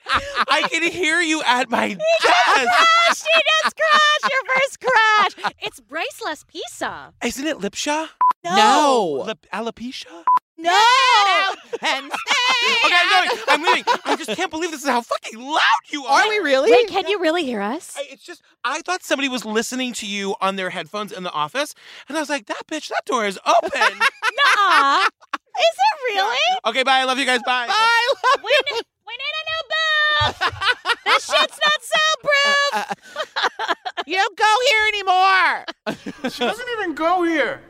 [0.49, 2.01] I can hear you at my desk.
[2.23, 3.23] Crash!
[3.23, 4.33] He just crashed!
[4.33, 5.53] Your first crash!
[5.63, 7.13] It's Bryce Les Pisa.
[7.25, 8.09] Isn't it Lipsha?
[8.45, 9.23] no.
[9.27, 10.25] Lip- alopecia?
[10.63, 11.55] No!
[11.83, 12.11] and
[12.85, 13.43] Okay, I'm going.
[13.49, 13.85] I'm leaving.
[14.05, 15.59] I just can't believe this is how fucking loud
[15.89, 16.23] you are.
[16.23, 16.71] Are we really?
[16.71, 17.95] Wait, can you really hear us?
[17.99, 21.33] I, it's just, I thought somebody was listening to you on their headphones in the
[21.33, 21.75] office,
[22.09, 23.71] and I was like, that bitch, that door is open.
[23.99, 25.09] Nuh-uh.
[25.35, 26.39] Is it really?
[26.67, 26.99] okay, bye.
[27.01, 27.41] I love you guys.
[27.45, 27.67] Bye.
[27.69, 30.39] I love We, ne- we need a new booth.
[31.07, 31.81] this shit's not
[32.85, 32.97] soundproof.
[34.07, 36.31] You don't go here anymore.
[36.33, 37.61] She doesn't even go here.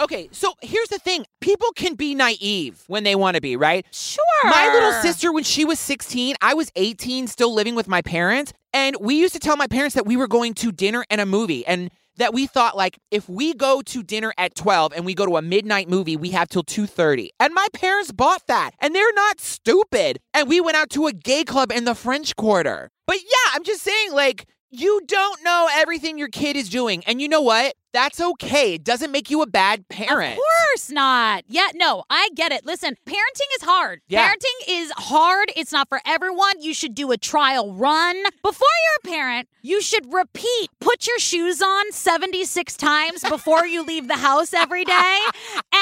[0.00, 1.24] Okay, so here's the thing.
[1.40, 3.86] People can be naive when they want to be, right?
[3.92, 4.24] Sure.
[4.44, 8.52] My little sister, when she was 16, I was 18, still living with my parents.
[8.72, 11.26] And we used to tell my parents that we were going to dinner and a
[11.26, 11.64] movie.
[11.64, 15.26] And that we thought like if we go to dinner at 12 and we go
[15.26, 17.30] to a midnight movie, we have till 2:30.
[17.40, 18.72] And my parents bought that.
[18.80, 20.20] And they're not stupid.
[20.32, 22.90] And we went out to a gay club in the French Quarter.
[23.06, 27.04] But yeah, I'm just saying like you don't know everything your kid is doing.
[27.06, 27.74] And you know what?
[27.94, 28.74] That's okay.
[28.74, 30.32] It doesn't make you a bad parent.
[30.32, 31.44] Of course not.
[31.46, 32.66] Yeah, no, I get it.
[32.66, 34.00] Listen, parenting is hard.
[34.08, 34.28] Yeah.
[34.28, 35.52] Parenting is hard.
[35.54, 36.60] It's not for everyone.
[36.60, 38.20] You should do a trial run.
[38.42, 43.84] Before you're a parent, you should repeat, put your shoes on 76 times before you
[43.84, 45.18] leave the house every day.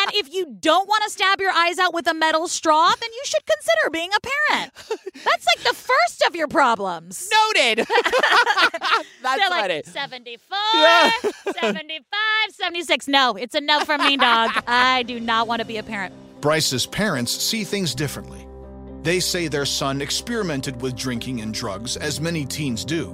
[0.05, 3.11] And if you don't want to stab your eyes out with a metal straw, then
[3.13, 4.73] you should consider being a parent.
[4.89, 5.32] That's like the first
[6.33, 7.29] of your problems.
[7.31, 7.79] Noted.
[9.23, 9.75] That's They're funny.
[9.75, 10.57] like 74,
[11.61, 12.05] 75,
[12.51, 13.09] 76.
[13.09, 14.51] No, it's enough for me, dog.
[14.67, 16.15] I do not want to be a parent.
[16.41, 18.47] Bryce's parents see things differently.
[19.03, 23.11] They say their son experimented with drinking and drugs, as many teens do,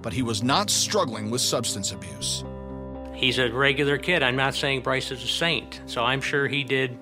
[0.00, 2.44] but he was not struggling with substance abuse.
[3.14, 4.22] He's a regular kid.
[4.22, 5.80] I'm not saying Bryce is a saint.
[5.86, 6.96] So I'm sure he did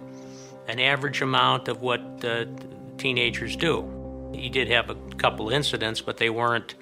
[0.68, 2.44] an average amount of what uh,
[2.96, 3.82] teenagers do.
[4.34, 6.74] He did have a couple incidents, but they weren't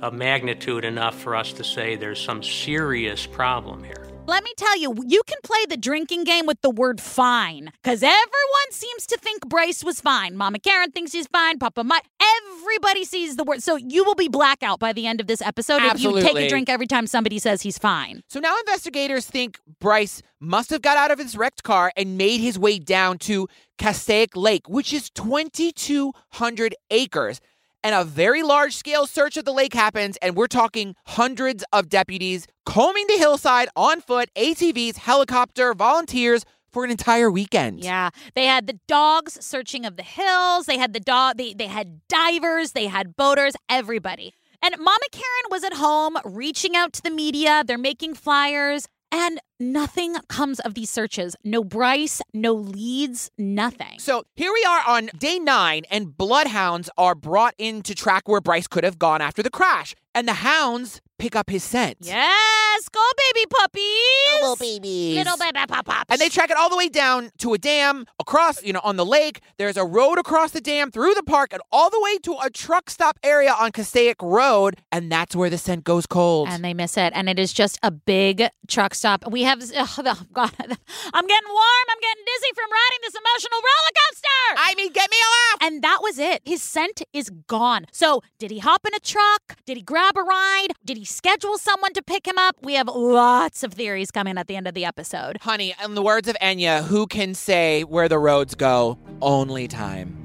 [0.00, 3.99] of magnitude enough for us to say there's some serious problem here.
[4.30, 8.00] Let me tell you, you can play the drinking game with the word fine because
[8.00, 10.36] everyone seems to think Bryce was fine.
[10.36, 11.58] Mama Karen thinks he's fine.
[11.58, 12.04] Papa Mike,
[12.38, 13.60] everybody sees the word.
[13.60, 16.48] So you will be blackout by the end of this episode if you take a
[16.48, 18.22] drink every time somebody says he's fine.
[18.28, 22.38] So now investigators think Bryce must have got out of his wrecked car and made
[22.40, 27.40] his way down to Castaic Lake, which is 2,200 acres.
[27.82, 31.88] And a very large scale search of the lake happens, and we're talking hundreds of
[31.88, 37.80] deputies combing the hillside on foot, ATVs, helicopter, volunteers for an entire weekend.
[37.80, 40.66] Yeah, they had the dogs searching of the hills.
[40.66, 41.38] They had the dog.
[41.38, 42.72] They they had divers.
[42.72, 43.54] They had boaters.
[43.68, 44.34] Everybody.
[44.62, 47.64] And Mama Karen was at home reaching out to the media.
[47.66, 51.36] They're making flyers, and nothing comes of these searches.
[51.44, 52.22] No Bryce.
[52.32, 53.30] No leads.
[53.38, 53.98] Nothing.
[53.98, 58.40] So here we are on day nine, and bloodhounds are brought in to track where
[58.40, 59.94] Bryce could have gone after the crash.
[60.14, 61.98] And the hounds pick up his scent.
[62.00, 63.00] Yes, go
[63.34, 64.40] baby puppies.
[64.40, 65.16] Little babies.
[65.16, 66.06] Little baby pop pops.
[66.10, 68.96] And they track it all the way down to a dam across, you know, on
[68.96, 69.40] the lake.
[69.58, 72.48] There's a road across the dam through the park and all the way to a
[72.50, 74.78] truck stop area on Castaic Road.
[74.90, 76.48] And that's where the scent goes cold.
[76.48, 77.12] and they miss it.
[77.14, 79.30] And it is just a big truck stop.
[79.30, 81.86] We have, oh, oh, God, I'm getting warm.
[81.90, 84.26] I'm getting dizzy from riding this emotional roller coaster.
[84.56, 85.70] I mean, get me a laugh.
[85.72, 86.40] and that was it.
[86.44, 87.86] His scent is gone.
[87.92, 89.56] So, did he hop in a truck?
[89.66, 90.68] Did he grab a ride?
[90.84, 92.56] Did he schedule someone to pick him up?
[92.62, 95.38] We have lots of theories coming at the end of the episode.
[95.42, 98.98] Honey, in the words of Enya, who can say where the roads go?
[99.20, 100.16] Only time.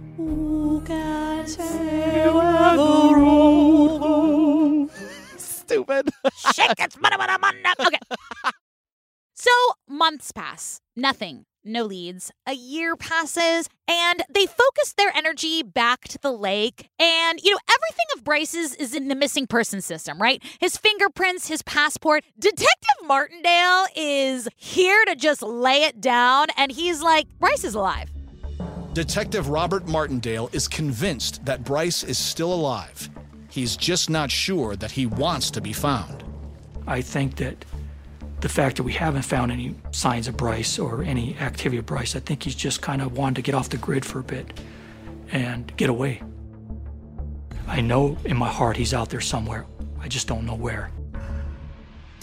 [5.38, 6.10] Stupid.
[6.54, 6.96] Shake it.
[7.80, 8.00] Okay.
[9.38, 9.52] So
[9.88, 10.80] months pass.
[10.96, 11.44] Nothing.
[11.68, 12.32] No leads.
[12.46, 16.90] A year passes, and they focus their energy back to the lake.
[17.00, 20.44] And, you know, everything of Bryce's is in the missing person system, right?
[20.60, 22.24] His fingerprints, his passport.
[22.38, 28.12] Detective Martindale is here to just lay it down, and he's like, Bryce is alive.
[28.94, 33.10] Detective Robert Martindale is convinced that Bryce is still alive.
[33.50, 36.24] He's just not sure that he wants to be found.
[36.86, 37.66] I think that
[38.42, 42.16] the fact that we haven't found any signs of Bryce or any activity of Bryce,
[42.16, 44.60] I think he's just kind of wanted to get off the grid for a bit
[45.32, 46.22] and get away.
[47.68, 49.66] I know in my heart he's out there somewhere.
[50.00, 50.92] I just don't know where.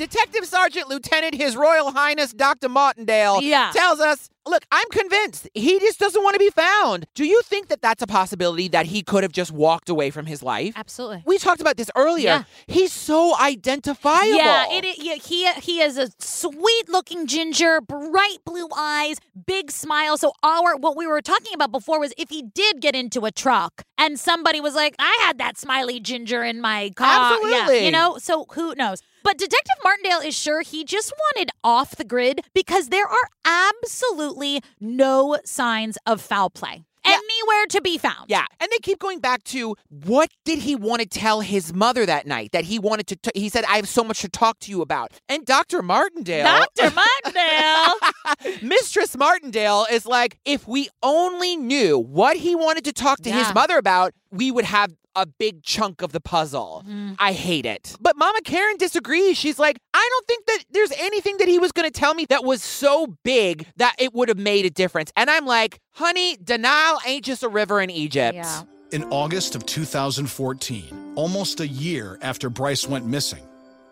[0.02, 2.68] Detective Sergeant Lieutenant His Royal Highness Dr.
[2.68, 3.70] Martindale Yeah.
[3.72, 7.06] tells us, look, I'm convinced he just doesn't want to be found.
[7.14, 10.26] Do you think that that's a possibility that he could have just walked away from
[10.26, 10.74] his life?
[10.76, 11.22] Absolutely.
[11.24, 12.24] We talked about this earlier.
[12.24, 12.42] Yeah.
[12.66, 14.34] He's so identifiable.
[14.38, 19.70] Yeah, it, i- yeah, he he is a sweet looking ginger, bright blue eyes, big
[19.70, 20.16] smile.
[20.18, 23.30] So our what we were talking about before was if he did get into a
[23.30, 27.84] truck and somebody was like, "I had that smiley ginger in my car," yeah, Absolutely.
[27.84, 28.18] you know.
[28.18, 29.00] So who knows?
[29.24, 34.60] But Detective Martindale is sure he just wanted off the grid because there are absolutely
[34.80, 38.26] no signs of foul play anywhere to be found.
[38.28, 42.06] Yeah, and they keep going back to what did he want to tell his mother
[42.06, 42.52] that night?
[42.52, 43.16] That he wanted to.
[43.16, 45.82] T- he said, "I have so much to talk to you about." And Dr.
[45.82, 46.44] Martindale,
[46.76, 46.94] Dr.
[47.24, 48.62] Martindale.
[48.62, 53.44] Mistress Martindale is like, if we only knew what he wanted to talk to Yeah.
[53.44, 56.82] his mother about, we would have a big chunk of the puzzle.
[56.86, 57.14] Mm-hmm.
[57.18, 57.96] I hate it.
[58.00, 59.36] But Mama Karen disagrees.
[59.36, 62.26] She's like, I don't think that there's anything that he was going to tell me
[62.26, 65.12] that was so big that it would have made a difference.
[65.16, 68.36] And I'm like, honey, denial ain't just a river in Egypt.
[68.36, 68.62] Yeah.
[68.92, 73.42] In August of 2014, almost a year after Bryce went missing,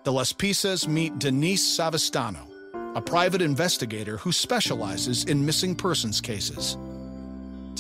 [0.04, 2.46] the Laspisas meet Denise Savastano,
[2.94, 6.76] a private investigator who specializes in missing persons cases.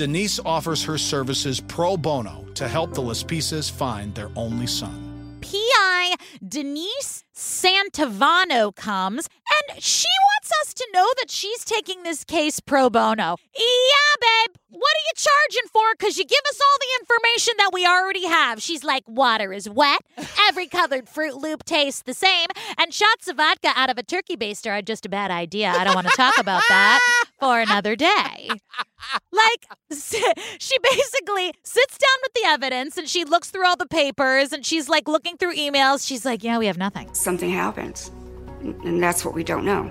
[0.00, 5.38] Denise offers her services pro bono to help the Laspisas find their only son.
[5.42, 6.14] PI
[6.48, 9.28] Denise Santavano comes
[9.68, 13.36] and she wants us to know that she's taking this case pro bono.
[13.54, 15.82] Yeah, babe, what are you charging for?
[15.98, 18.62] Because you give us all the information that we already have.
[18.62, 20.00] She's like, water is wet,
[20.48, 22.46] every colored Fruit Loop tastes the same,
[22.78, 25.68] and shots of vodka out of a turkey baster are just a bad idea.
[25.68, 27.00] I don't want to talk about that
[27.40, 28.50] for another day.
[29.32, 29.66] Like,
[30.58, 34.64] she basically sits down with the evidence and she looks through all the papers and
[34.64, 36.06] she's like looking through emails.
[36.06, 37.12] She's like, yeah, we have nothing.
[37.14, 38.10] Something happens.
[38.60, 39.90] And that's what we don't know.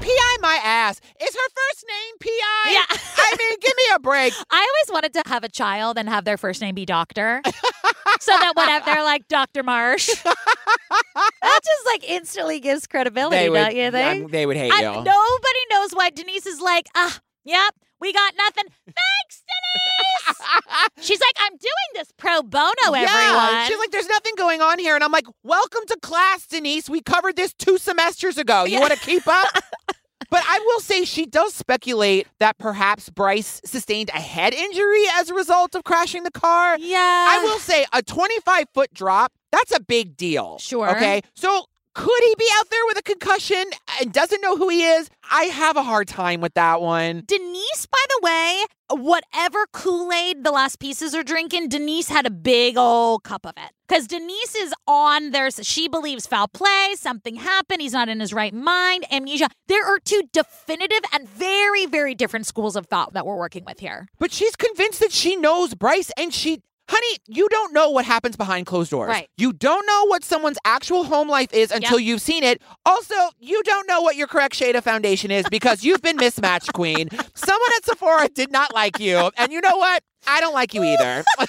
[0.00, 1.00] PI my ass.
[1.20, 2.70] Is her first name PI?
[2.70, 2.84] Yeah.
[3.18, 4.32] I mean, give me a break.
[4.50, 7.42] I always wanted to have a child and have their first name be Doctor.
[8.20, 9.62] so that whenever they're like Dr.
[9.62, 14.22] Marsh, that just like instantly gives credibility, They would, don't you think?
[14.22, 15.04] yeah, they would hate And you.
[15.04, 18.64] nobody knows why Denise is like, ah, yep, we got nothing.
[18.84, 20.86] Thanks, Denise.
[21.06, 23.02] She's like, I'm doing this pro bono, everyone.
[23.04, 24.94] Yeah, she's like, there's nothing going on here.
[24.94, 26.88] And I'm like, welcome to class, Denise.
[26.90, 28.64] We covered this two semesters ago.
[28.64, 29.48] You want to keep up?
[30.30, 35.30] But I will say she does speculate that perhaps Bryce sustained a head injury as
[35.30, 36.78] a result of crashing the car.
[36.78, 37.26] yeah.
[37.30, 40.58] I will say a 25 foot drop, that's a big deal.
[40.58, 40.90] Sure.
[40.90, 41.22] Okay.
[41.34, 41.66] So
[41.96, 43.64] could he be out there with a concussion
[44.00, 45.08] and doesn't know who he is?
[45.30, 47.22] I have a hard time with that one.
[47.26, 52.76] Denise, by the way, whatever Kool Aid the Laspisas are drinking, Denise had a big
[52.76, 53.72] old cup of it.
[53.88, 55.50] Because Denise is on there.
[55.50, 59.48] She believes foul play, something happened, he's not in his right mind, amnesia.
[59.66, 63.80] There are two definitive and very, very different schools of thought that we're working with
[63.80, 64.08] here.
[64.18, 66.62] But she's convinced that she knows Bryce and she.
[66.88, 69.08] Honey, you don't know what happens behind closed doors.
[69.08, 69.28] Right.
[69.36, 72.62] You don't know what someone's actual home life is until you've seen it.
[72.84, 76.72] Also, you don't know what your correct shade of foundation is because you've been mismatched,
[76.74, 77.08] queen.
[77.34, 79.30] Someone at Sephora did not like you.
[79.36, 80.02] And you know what?
[80.28, 81.24] I don't like you either.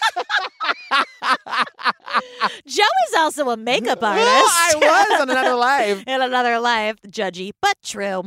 [2.67, 4.25] Joe is also a makeup artist.
[4.25, 6.03] Well, I was on another life.
[6.07, 8.23] in another life, judgy, but true.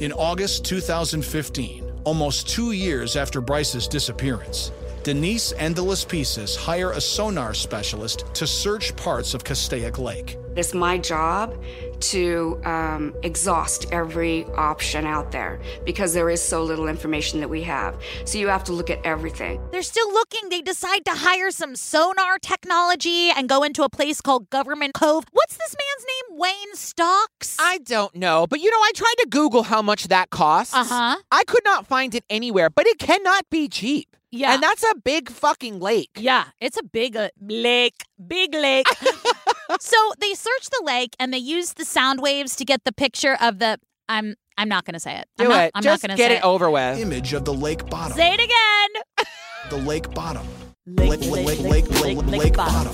[0.00, 4.70] In August 2015, almost two years after Bryce's disappearance,
[5.04, 10.38] Denise and the Las hire a sonar specialist to search parts of Castaic Lake.
[10.56, 11.62] It's my job
[12.00, 17.62] to um, exhaust every option out there because there is so little information that we
[17.64, 18.00] have.
[18.24, 19.60] So you have to look at everything.
[19.72, 20.48] They're still looking.
[20.48, 25.24] They decide to hire some sonar technology and go into a place called Government Cove.
[25.32, 26.38] What's this man's name?
[26.38, 27.58] Wayne Stocks?
[27.60, 30.74] I don't know, but you know, I tried to Google how much that costs.
[30.74, 31.16] Uh huh.
[31.30, 34.13] I could not find it anywhere, but it cannot be cheap.
[34.34, 34.54] Yeah.
[34.54, 36.10] And that's a big fucking lake.
[36.16, 38.88] Yeah, it's a big uh, lake, big lake.
[39.80, 43.36] so they search the lake and they use the sound waves to get the picture
[43.40, 43.78] of the
[44.08, 45.26] I'm I'm not going to say it.
[45.36, 45.72] Do I'm not, it.
[45.74, 46.98] I'm Just not gonna get say it over with.
[46.98, 48.16] Image of the lake bottom.
[48.16, 49.26] Say it again.
[49.70, 50.46] the lake bottom.
[50.86, 52.92] Lake, lake, lake, lake, lake, lake, bottom.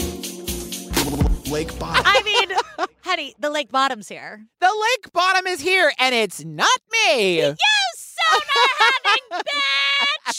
[1.50, 2.02] Lake bottom.
[2.06, 4.46] I mean, honey, the lake bottom's here.
[4.60, 7.38] The lake bottom is here, and it's not me.
[7.38, 7.56] Yes
[8.20, 10.38] donut having bitch.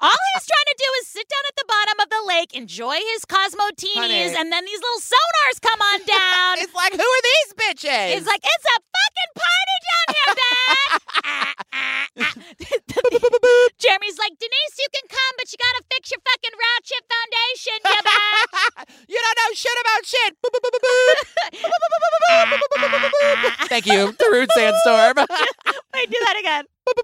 [0.00, 2.96] All he's trying to do is sit down at the bottom of the lake, enjoy
[3.14, 4.34] his Cosmotinis, Honey.
[4.36, 6.58] and then these little sonars come on down.
[6.60, 8.16] it's like, who are these bitches?
[8.18, 10.64] It's like, it's a fucking party down here, bitch.
[10.64, 12.34] ah, ah, ah.
[13.78, 18.00] Jeremy's like, Denise, you can come, but you gotta fix your fucking ratchet foundation, you
[18.04, 19.08] bitch.
[19.12, 20.32] you don't know shit about shit.
[23.68, 25.16] Thank you, the root sandstorm.
[25.94, 26.64] Wait, do that again.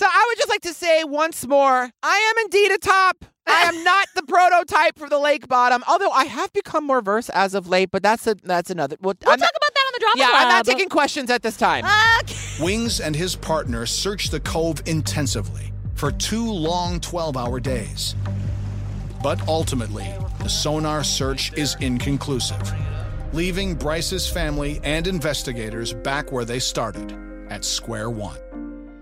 [0.00, 3.22] So I would just like to say once more, I am indeed a top.
[3.46, 7.28] I am not the prototype for the lake bottom, although I have become more versed
[7.34, 7.90] as of late.
[7.90, 8.96] But that's a that's another.
[9.02, 11.28] Well, We'll I'm talk not, about that on the drama yeah, I'm not taking questions
[11.28, 11.84] at this time.
[12.22, 12.64] Okay.
[12.64, 18.14] Wings and his partner search the cove intensively for two long 12 hour days.
[19.22, 20.08] But ultimately,
[20.38, 22.72] the sonar search is inconclusive,
[23.32, 27.16] leaving Bryce's family and investigators back where they started
[27.50, 28.38] at square one.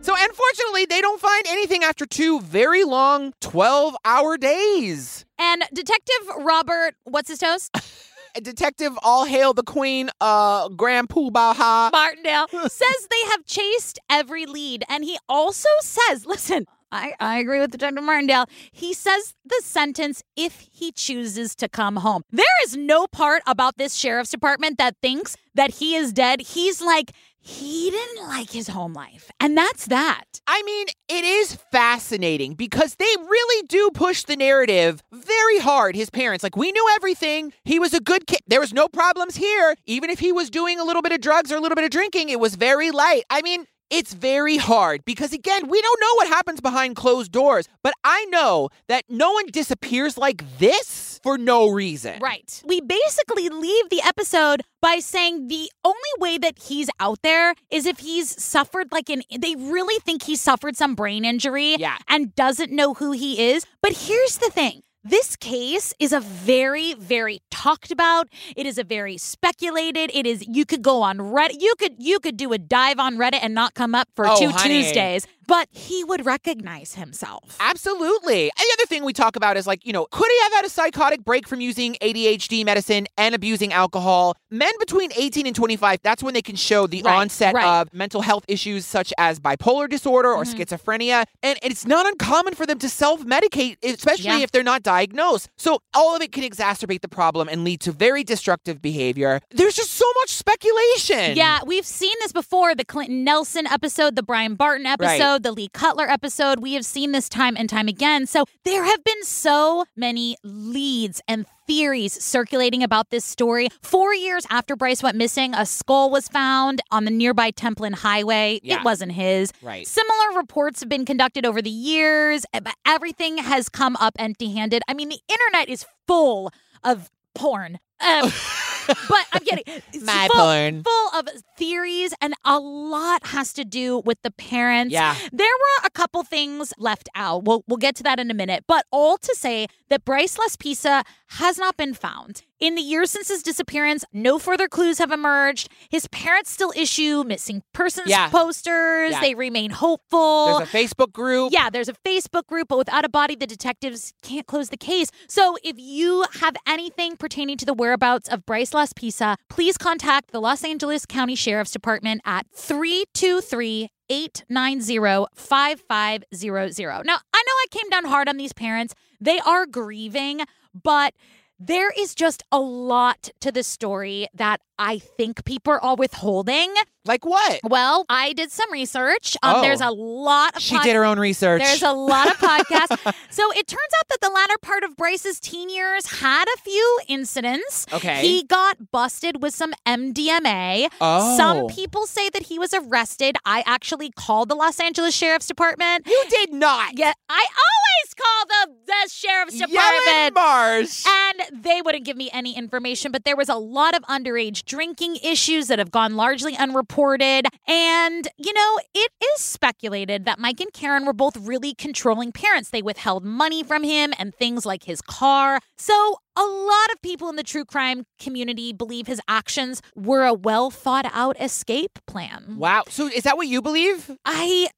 [0.00, 5.26] So, unfortunately, they don't find anything after two very long 12 hour days.
[5.38, 7.76] And Detective Robert, what's his toast?
[8.42, 11.90] Detective All Hail the Queen, uh, Grand Poobah Ha.
[11.92, 14.84] Martindale says they have chased every lead.
[14.88, 18.46] And he also says, listen, I, I agree with Detective Martindale.
[18.72, 22.22] He says the sentence if he chooses to come home.
[22.30, 26.40] There is no part about this sheriff's department that thinks that he is dead.
[26.40, 29.30] He's like, he didn't like his home life.
[29.40, 30.24] And that's that.
[30.46, 35.94] I mean, it is fascinating because they really do push the narrative very hard.
[35.94, 37.52] His parents, like, we knew everything.
[37.64, 38.40] He was a good kid.
[38.46, 39.76] There was no problems here.
[39.86, 41.90] Even if he was doing a little bit of drugs or a little bit of
[41.90, 43.22] drinking, it was very light.
[43.30, 47.66] I mean, it's very hard because, again, we don't know what happens behind closed doors.
[47.82, 52.20] But I know that no one disappears like this for no reason.
[52.20, 52.62] Right.
[52.66, 57.86] We basically leave the episode by saying the only way that he's out there is
[57.86, 61.96] if he's suffered like an they really think he suffered some brain injury Yeah.
[62.08, 63.66] and doesn't know who he is.
[63.82, 64.82] But here's the thing.
[65.08, 68.28] This case is a very, very talked about.
[68.56, 70.10] It is a very speculated.
[70.12, 71.56] It is you could go on Reddit.
[71.60, 74.36] You could you could do a dive on Reddit and not come up for Oh,
[74.38, 74.82] two honey.
[74.82, 75.26] Tuesdays.
[75.48, 77.56] But he would recognize himself.
[77.58, 78.42] Absolutely.
[78.44, 80.64] And the other thing we talk about is like, you know, could he have had
[80.66, 84.36] a psychotic break from using ADHD medicine and abusing alcohol?
[84.50, 87.80] Men between 18 and 25, that's when they can show the Right, onset right.
[87.80, 90.54] of mental health issues such as bipolar disorder or Mhm.
[90.54, 91.24] schizophrenia.
[91.42, 94.38] And it's not uncommon for them to self medicate, especially Yeah.
[94.40, 95.48] if they're not diagnosed.
[95.56, 99.40] So all of it can exacerbate the problem and lead to very destructive behavior.
[99.50, 101.36] There's just so much speculation.
[101.36, 105.68] Yeah, we've seen this before the Clinton Nelson episode, the Brian Barton episode, the Lee
[105.72, 106.60] Cutler episode.
[106.60, 108.26] We have seen this time and time again.
[108.26, 113.68] So there have been so many leads and theories circulating about this story.
[113.82, 118.60] Four years after Bryce went missing, a skull was found on the nearby Templin Highway.
[118.62, 118.80] Yeah.
[118.80, 119.52] It wasn't his.
[119.62, 119.86] Right.
[119.86, 124.82] Similar reports have been conducted over the years, but everything has come up empty handed.
[124.88, 126.50] I mean, the internet is full
[126.82, 127.78] of porn.
[128.00, 128.32] Um,
[129.08, 129.64] but I'm kidding.
[129.92, 130.82] It's My full, porn.
[130.82, 134.92] Full of theories, and a lot has to do with the parents.
[134.92, 135.14] Yeah.
[135.32, 137.44] There were a couple things left out.
[137.44, 138.64] We'll, we'll get to that in a minute.
[138.66, 142.42] But all to say that Bryce Laspisa has not been found.
[142.60, 145.68] In the years since his disappearance, no further clues have emerged.
[145.90, 148.28] His parents still issue missing persons Yeah.
[148.30, 149.12] posters.
[149.12, 149.20] Yeah.
[149.20, 150.58] They remain hopeful.
[150.58, 151.52] There's a Facebook group.
[151.52, 155.10] Yeah, there's a Facebook group, but without a body, the detectives can't close the case.
[155.28, 160.40] So if you have anything pertaining to the whereabouts of Bryce Laspisa, please contact the
[160.40, 167.04] Los Angeles County Sheriff's Department at 323 890 5500.
[167.06, 168.94] Now, I know I came down hard on these parents.
[169.20, 170.40] They are grieving,
[170.82, 171.14] but
[171.58, 176.72] there is just a lot to the story that I think people are withholding.
[177.08, 177.60] Like what?
[177.64, 179.36] Well, I did some research.
[179.42, 179.62] Um, Oh.
[179.62, 181.62] There's a lot of She pod- did her own research.
[181.62, 183.14] There's a lot of podcasts.
[183.30, 187.00] so it turns out that the latter part of Bryce's teen years had a few
[187.08, 187.86] incidents.
[187.92, 188.20] Okay.
[188.20, 190.88] He got busted with some MDMA.
[191.00, 191.36] Oh.
[191.36, 193.36] Some people say that he was arrested.
[193.44, 196.06] I actually called the Los Angeles Sheriff's Department.
[196.06, 196.98] You did not.
[196.98, 200.34] Yeah, I always call the, the Sheriff's Department.
[200.34, 201.04] Marsh.
[201.06, 205.16] And they wouldn't give me any information, but there was a lot of underage drinking
[205.22, 206.97] issues that have gone largely unreported.
[206.98, 212.70] And, you know, it is speculated that Mike and Karen were both really controlling parents.
[212.70, 215.60] They withheld money from him and things like his car.
[215.76, 220.34] So, a lot of people in the true crime community believe his actions were a
[220.34, 222.56] well thought out escape plan.
[222.58, 222.84] Wow.
[222.88, 224.10] So is that what you believe?
[224.24, 224.68] I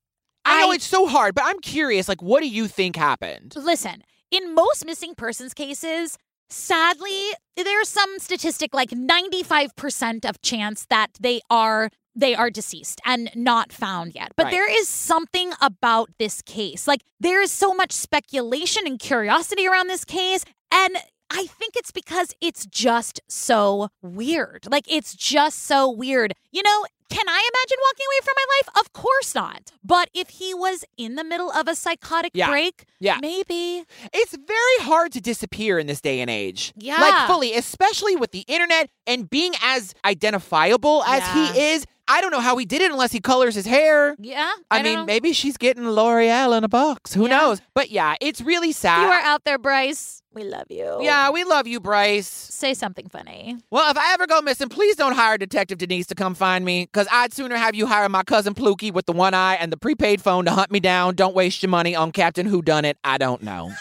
[0.44, 2.08] I know it's so hard, but I'm curious.
[2.08, 3.54] Like, what do you think happened?
[3.56, 6.16] Listen, in most missing persons cases,
[6.48, 13.30] sadly, there's some statistic like 95% of chance that they are they are deceased and
[13.34, 14.32] not found yet.
[14.36, 14.50] But Right.
[14.52, 16.86] there is something about this case.
[16.88, 20.96] Like there is so much speculation and curiosity around this case and
[21.32, 24.66] I think it's because it's just so weird.
[24.68, 26.34] Like it's just so weird.
[26.50, 28.84] You know, can I imagine walking away from my life?
[28.84, 29.70] Of course not.
[29.84, 32.48] But if he was in the middle of a psychotic Yeah.
[32.50, 33.18] break, Yeah.
[33.20, 33.84] maybe.
[34.12, 36.72] It's very hard to disappear in this day and age.
[36.76, 37.00] Yeah.
[37.00, 41.52] Like, fully, especially with the internet and being as identifiable as Yeah.
[41.52, 41.86] he is.
[42.12, 44.16] I don't know how he did it unless he colors his hair.
[44.18, 44.50] Yeah.
[44.68, 45.04] I, don't mean, know.
[45.04, 47.14] maybe she's getting L'Oreal in a box.
[47.14, 47.38] Who Yeah.
[47.38, 47.60] knows?
[47.72, 49.02] But yeah, it's really sad.
[49.02, 50.98] you are out there, Bryce, we love you.
[51.02, 52.26] yeah, we love you, Bryce.
[52.26, 53.58] Say something funny.
[53.70, 56.86] Well, if I ever go missing, please don't hire Detective Denise to come find me,
[56.86, 59.76] because I'd sooner have you hire my cousin Pluky with the one eye and the
[59.76, 61.14] prepaid phone to hunt me down.
[61.14, 62.98] Don't waste your money on Captain Who Done It.
[63.04, 63.70] I don't know.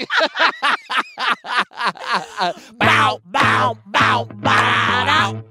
[2.78, 5.44] bow, bow, bow, bow.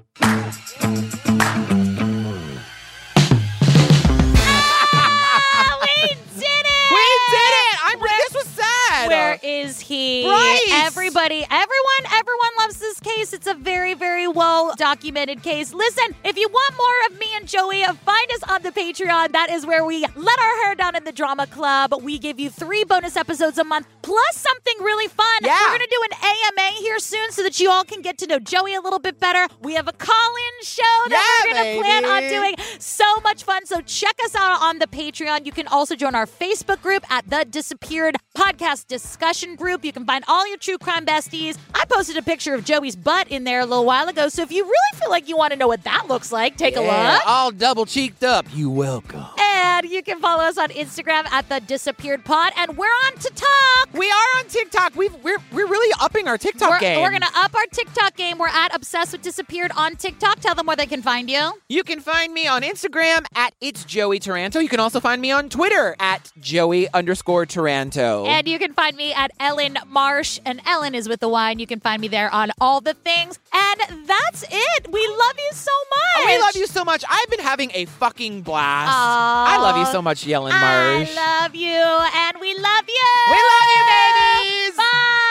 [9.90, 10.22] I'm.
[10.22, 10.24] This was sad.
[10.24, 10.70] Where is he?
[10.70, 10.86] Bryce!
[10.86, 13.32] Everybody, everyone, everyone loves this case.
[13.32, 15.72] It's a very, very well documented case.
[15.72, 19.32] Listen, if you want more of me and Joey, find us on the Patreon.
[19.32, 21.94] That is where we let our hair down in the drama club.
[22.02, 25.26] We give you three bonus episodes a month, plus something really fun.
[25.42, 25.58] Yeah.
[25.58, 28.26] We're going to do an AMA here soon so that you all can get to
[28.26, 29.46] know Joey a little bit better.
[29.62, 32.54] We have a call in show that Yeah, we're going to plan on doing.
[32.78, 33.64] So much fun.
[33.66, 35.46] So check us out on the Patreon.
[35.46, 39.84] You can also join our Facebook group at the Disappeared Podcast Discussion Group.
[39.84, 41.56] You can find all your true crime besties.
[41.74, 44.28] I posted a picture of Joey's butt in there a little while ago.
[44.28, 46.76] So if you really feel like you want to know what that looks like, take
[46.76, 47.26] a look.
[47.26, 48.46] all double cheeked up.
[48.54, 49.24] You welcome.
[49.38, 52.52] And you can follow us on Instagram at the Disappeared Pod.
[52.56, 53.88] And we're on to talk.
[53.92, 54.94] We are on TikTok.
[54.96, 57.02] We've, we're we're really upping our TikTok We're, game.
[57.02, 58.38] we're gonna up our TikTok game.
[58.38, 60.40] We're at Obsessed with Disappeared on TikTok.
[60.40, 61.52] Tell them where they can find you.
[61.68, 64.60] You can find me on Instagram at it's Joey Taranto.
[64.60, 68.24] You can also find me on Twitter at Joey underscore Taranto.
[68.26, 71.60] And you can find me at Ellyn Marsh, and Ellyn is with the Y, and
[71.60, 73.38] you can find me there on all the things.
[73.52, 74.90] And that's it.
[74.90, 76.26] We love you so much.
[76.26, 77.04] we love you so much.
[77.08, 78.90] I've been having a fucking blast.
[78.92, 81.16] I love you so much, Yellen Marsh.
[81.16, 83.10] I love you, and we love you.
[83.28, 84.76] we love you, babies.
[84.76, 84.84] Bye.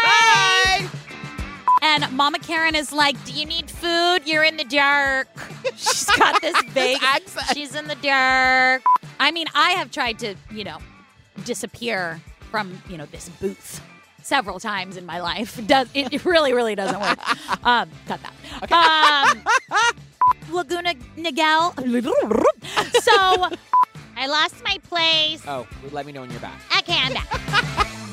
[0.03, 0.89] Bye.
[1.81, 4.19] And Mama Karen is like, "Do you need food?
[4.25, 5.27] You're in the dark."
[5.75, 7.47] She's got this big accent.
[7.53, 8.83] She's in the dark.
[9.19, 10.77] I mean, I have tried to, you know,
[11.45, 13.81] disappear from, you know, this booth
[14.21, 15.59] several times in my life.
[15.67, 17.65] Does it, really, really doesn't work.
[17.65, 18.71] Um, cut that.
[18.71, 19.43] Um,
[20.51, 21.75] Laguna Niguel.
[23.01, 23.57] so
[24.17, 25.43] I lost my place.
[25.47, 26.59] Oh, let me know when you're back.
[26.79, 28.05] Okay, I'm back.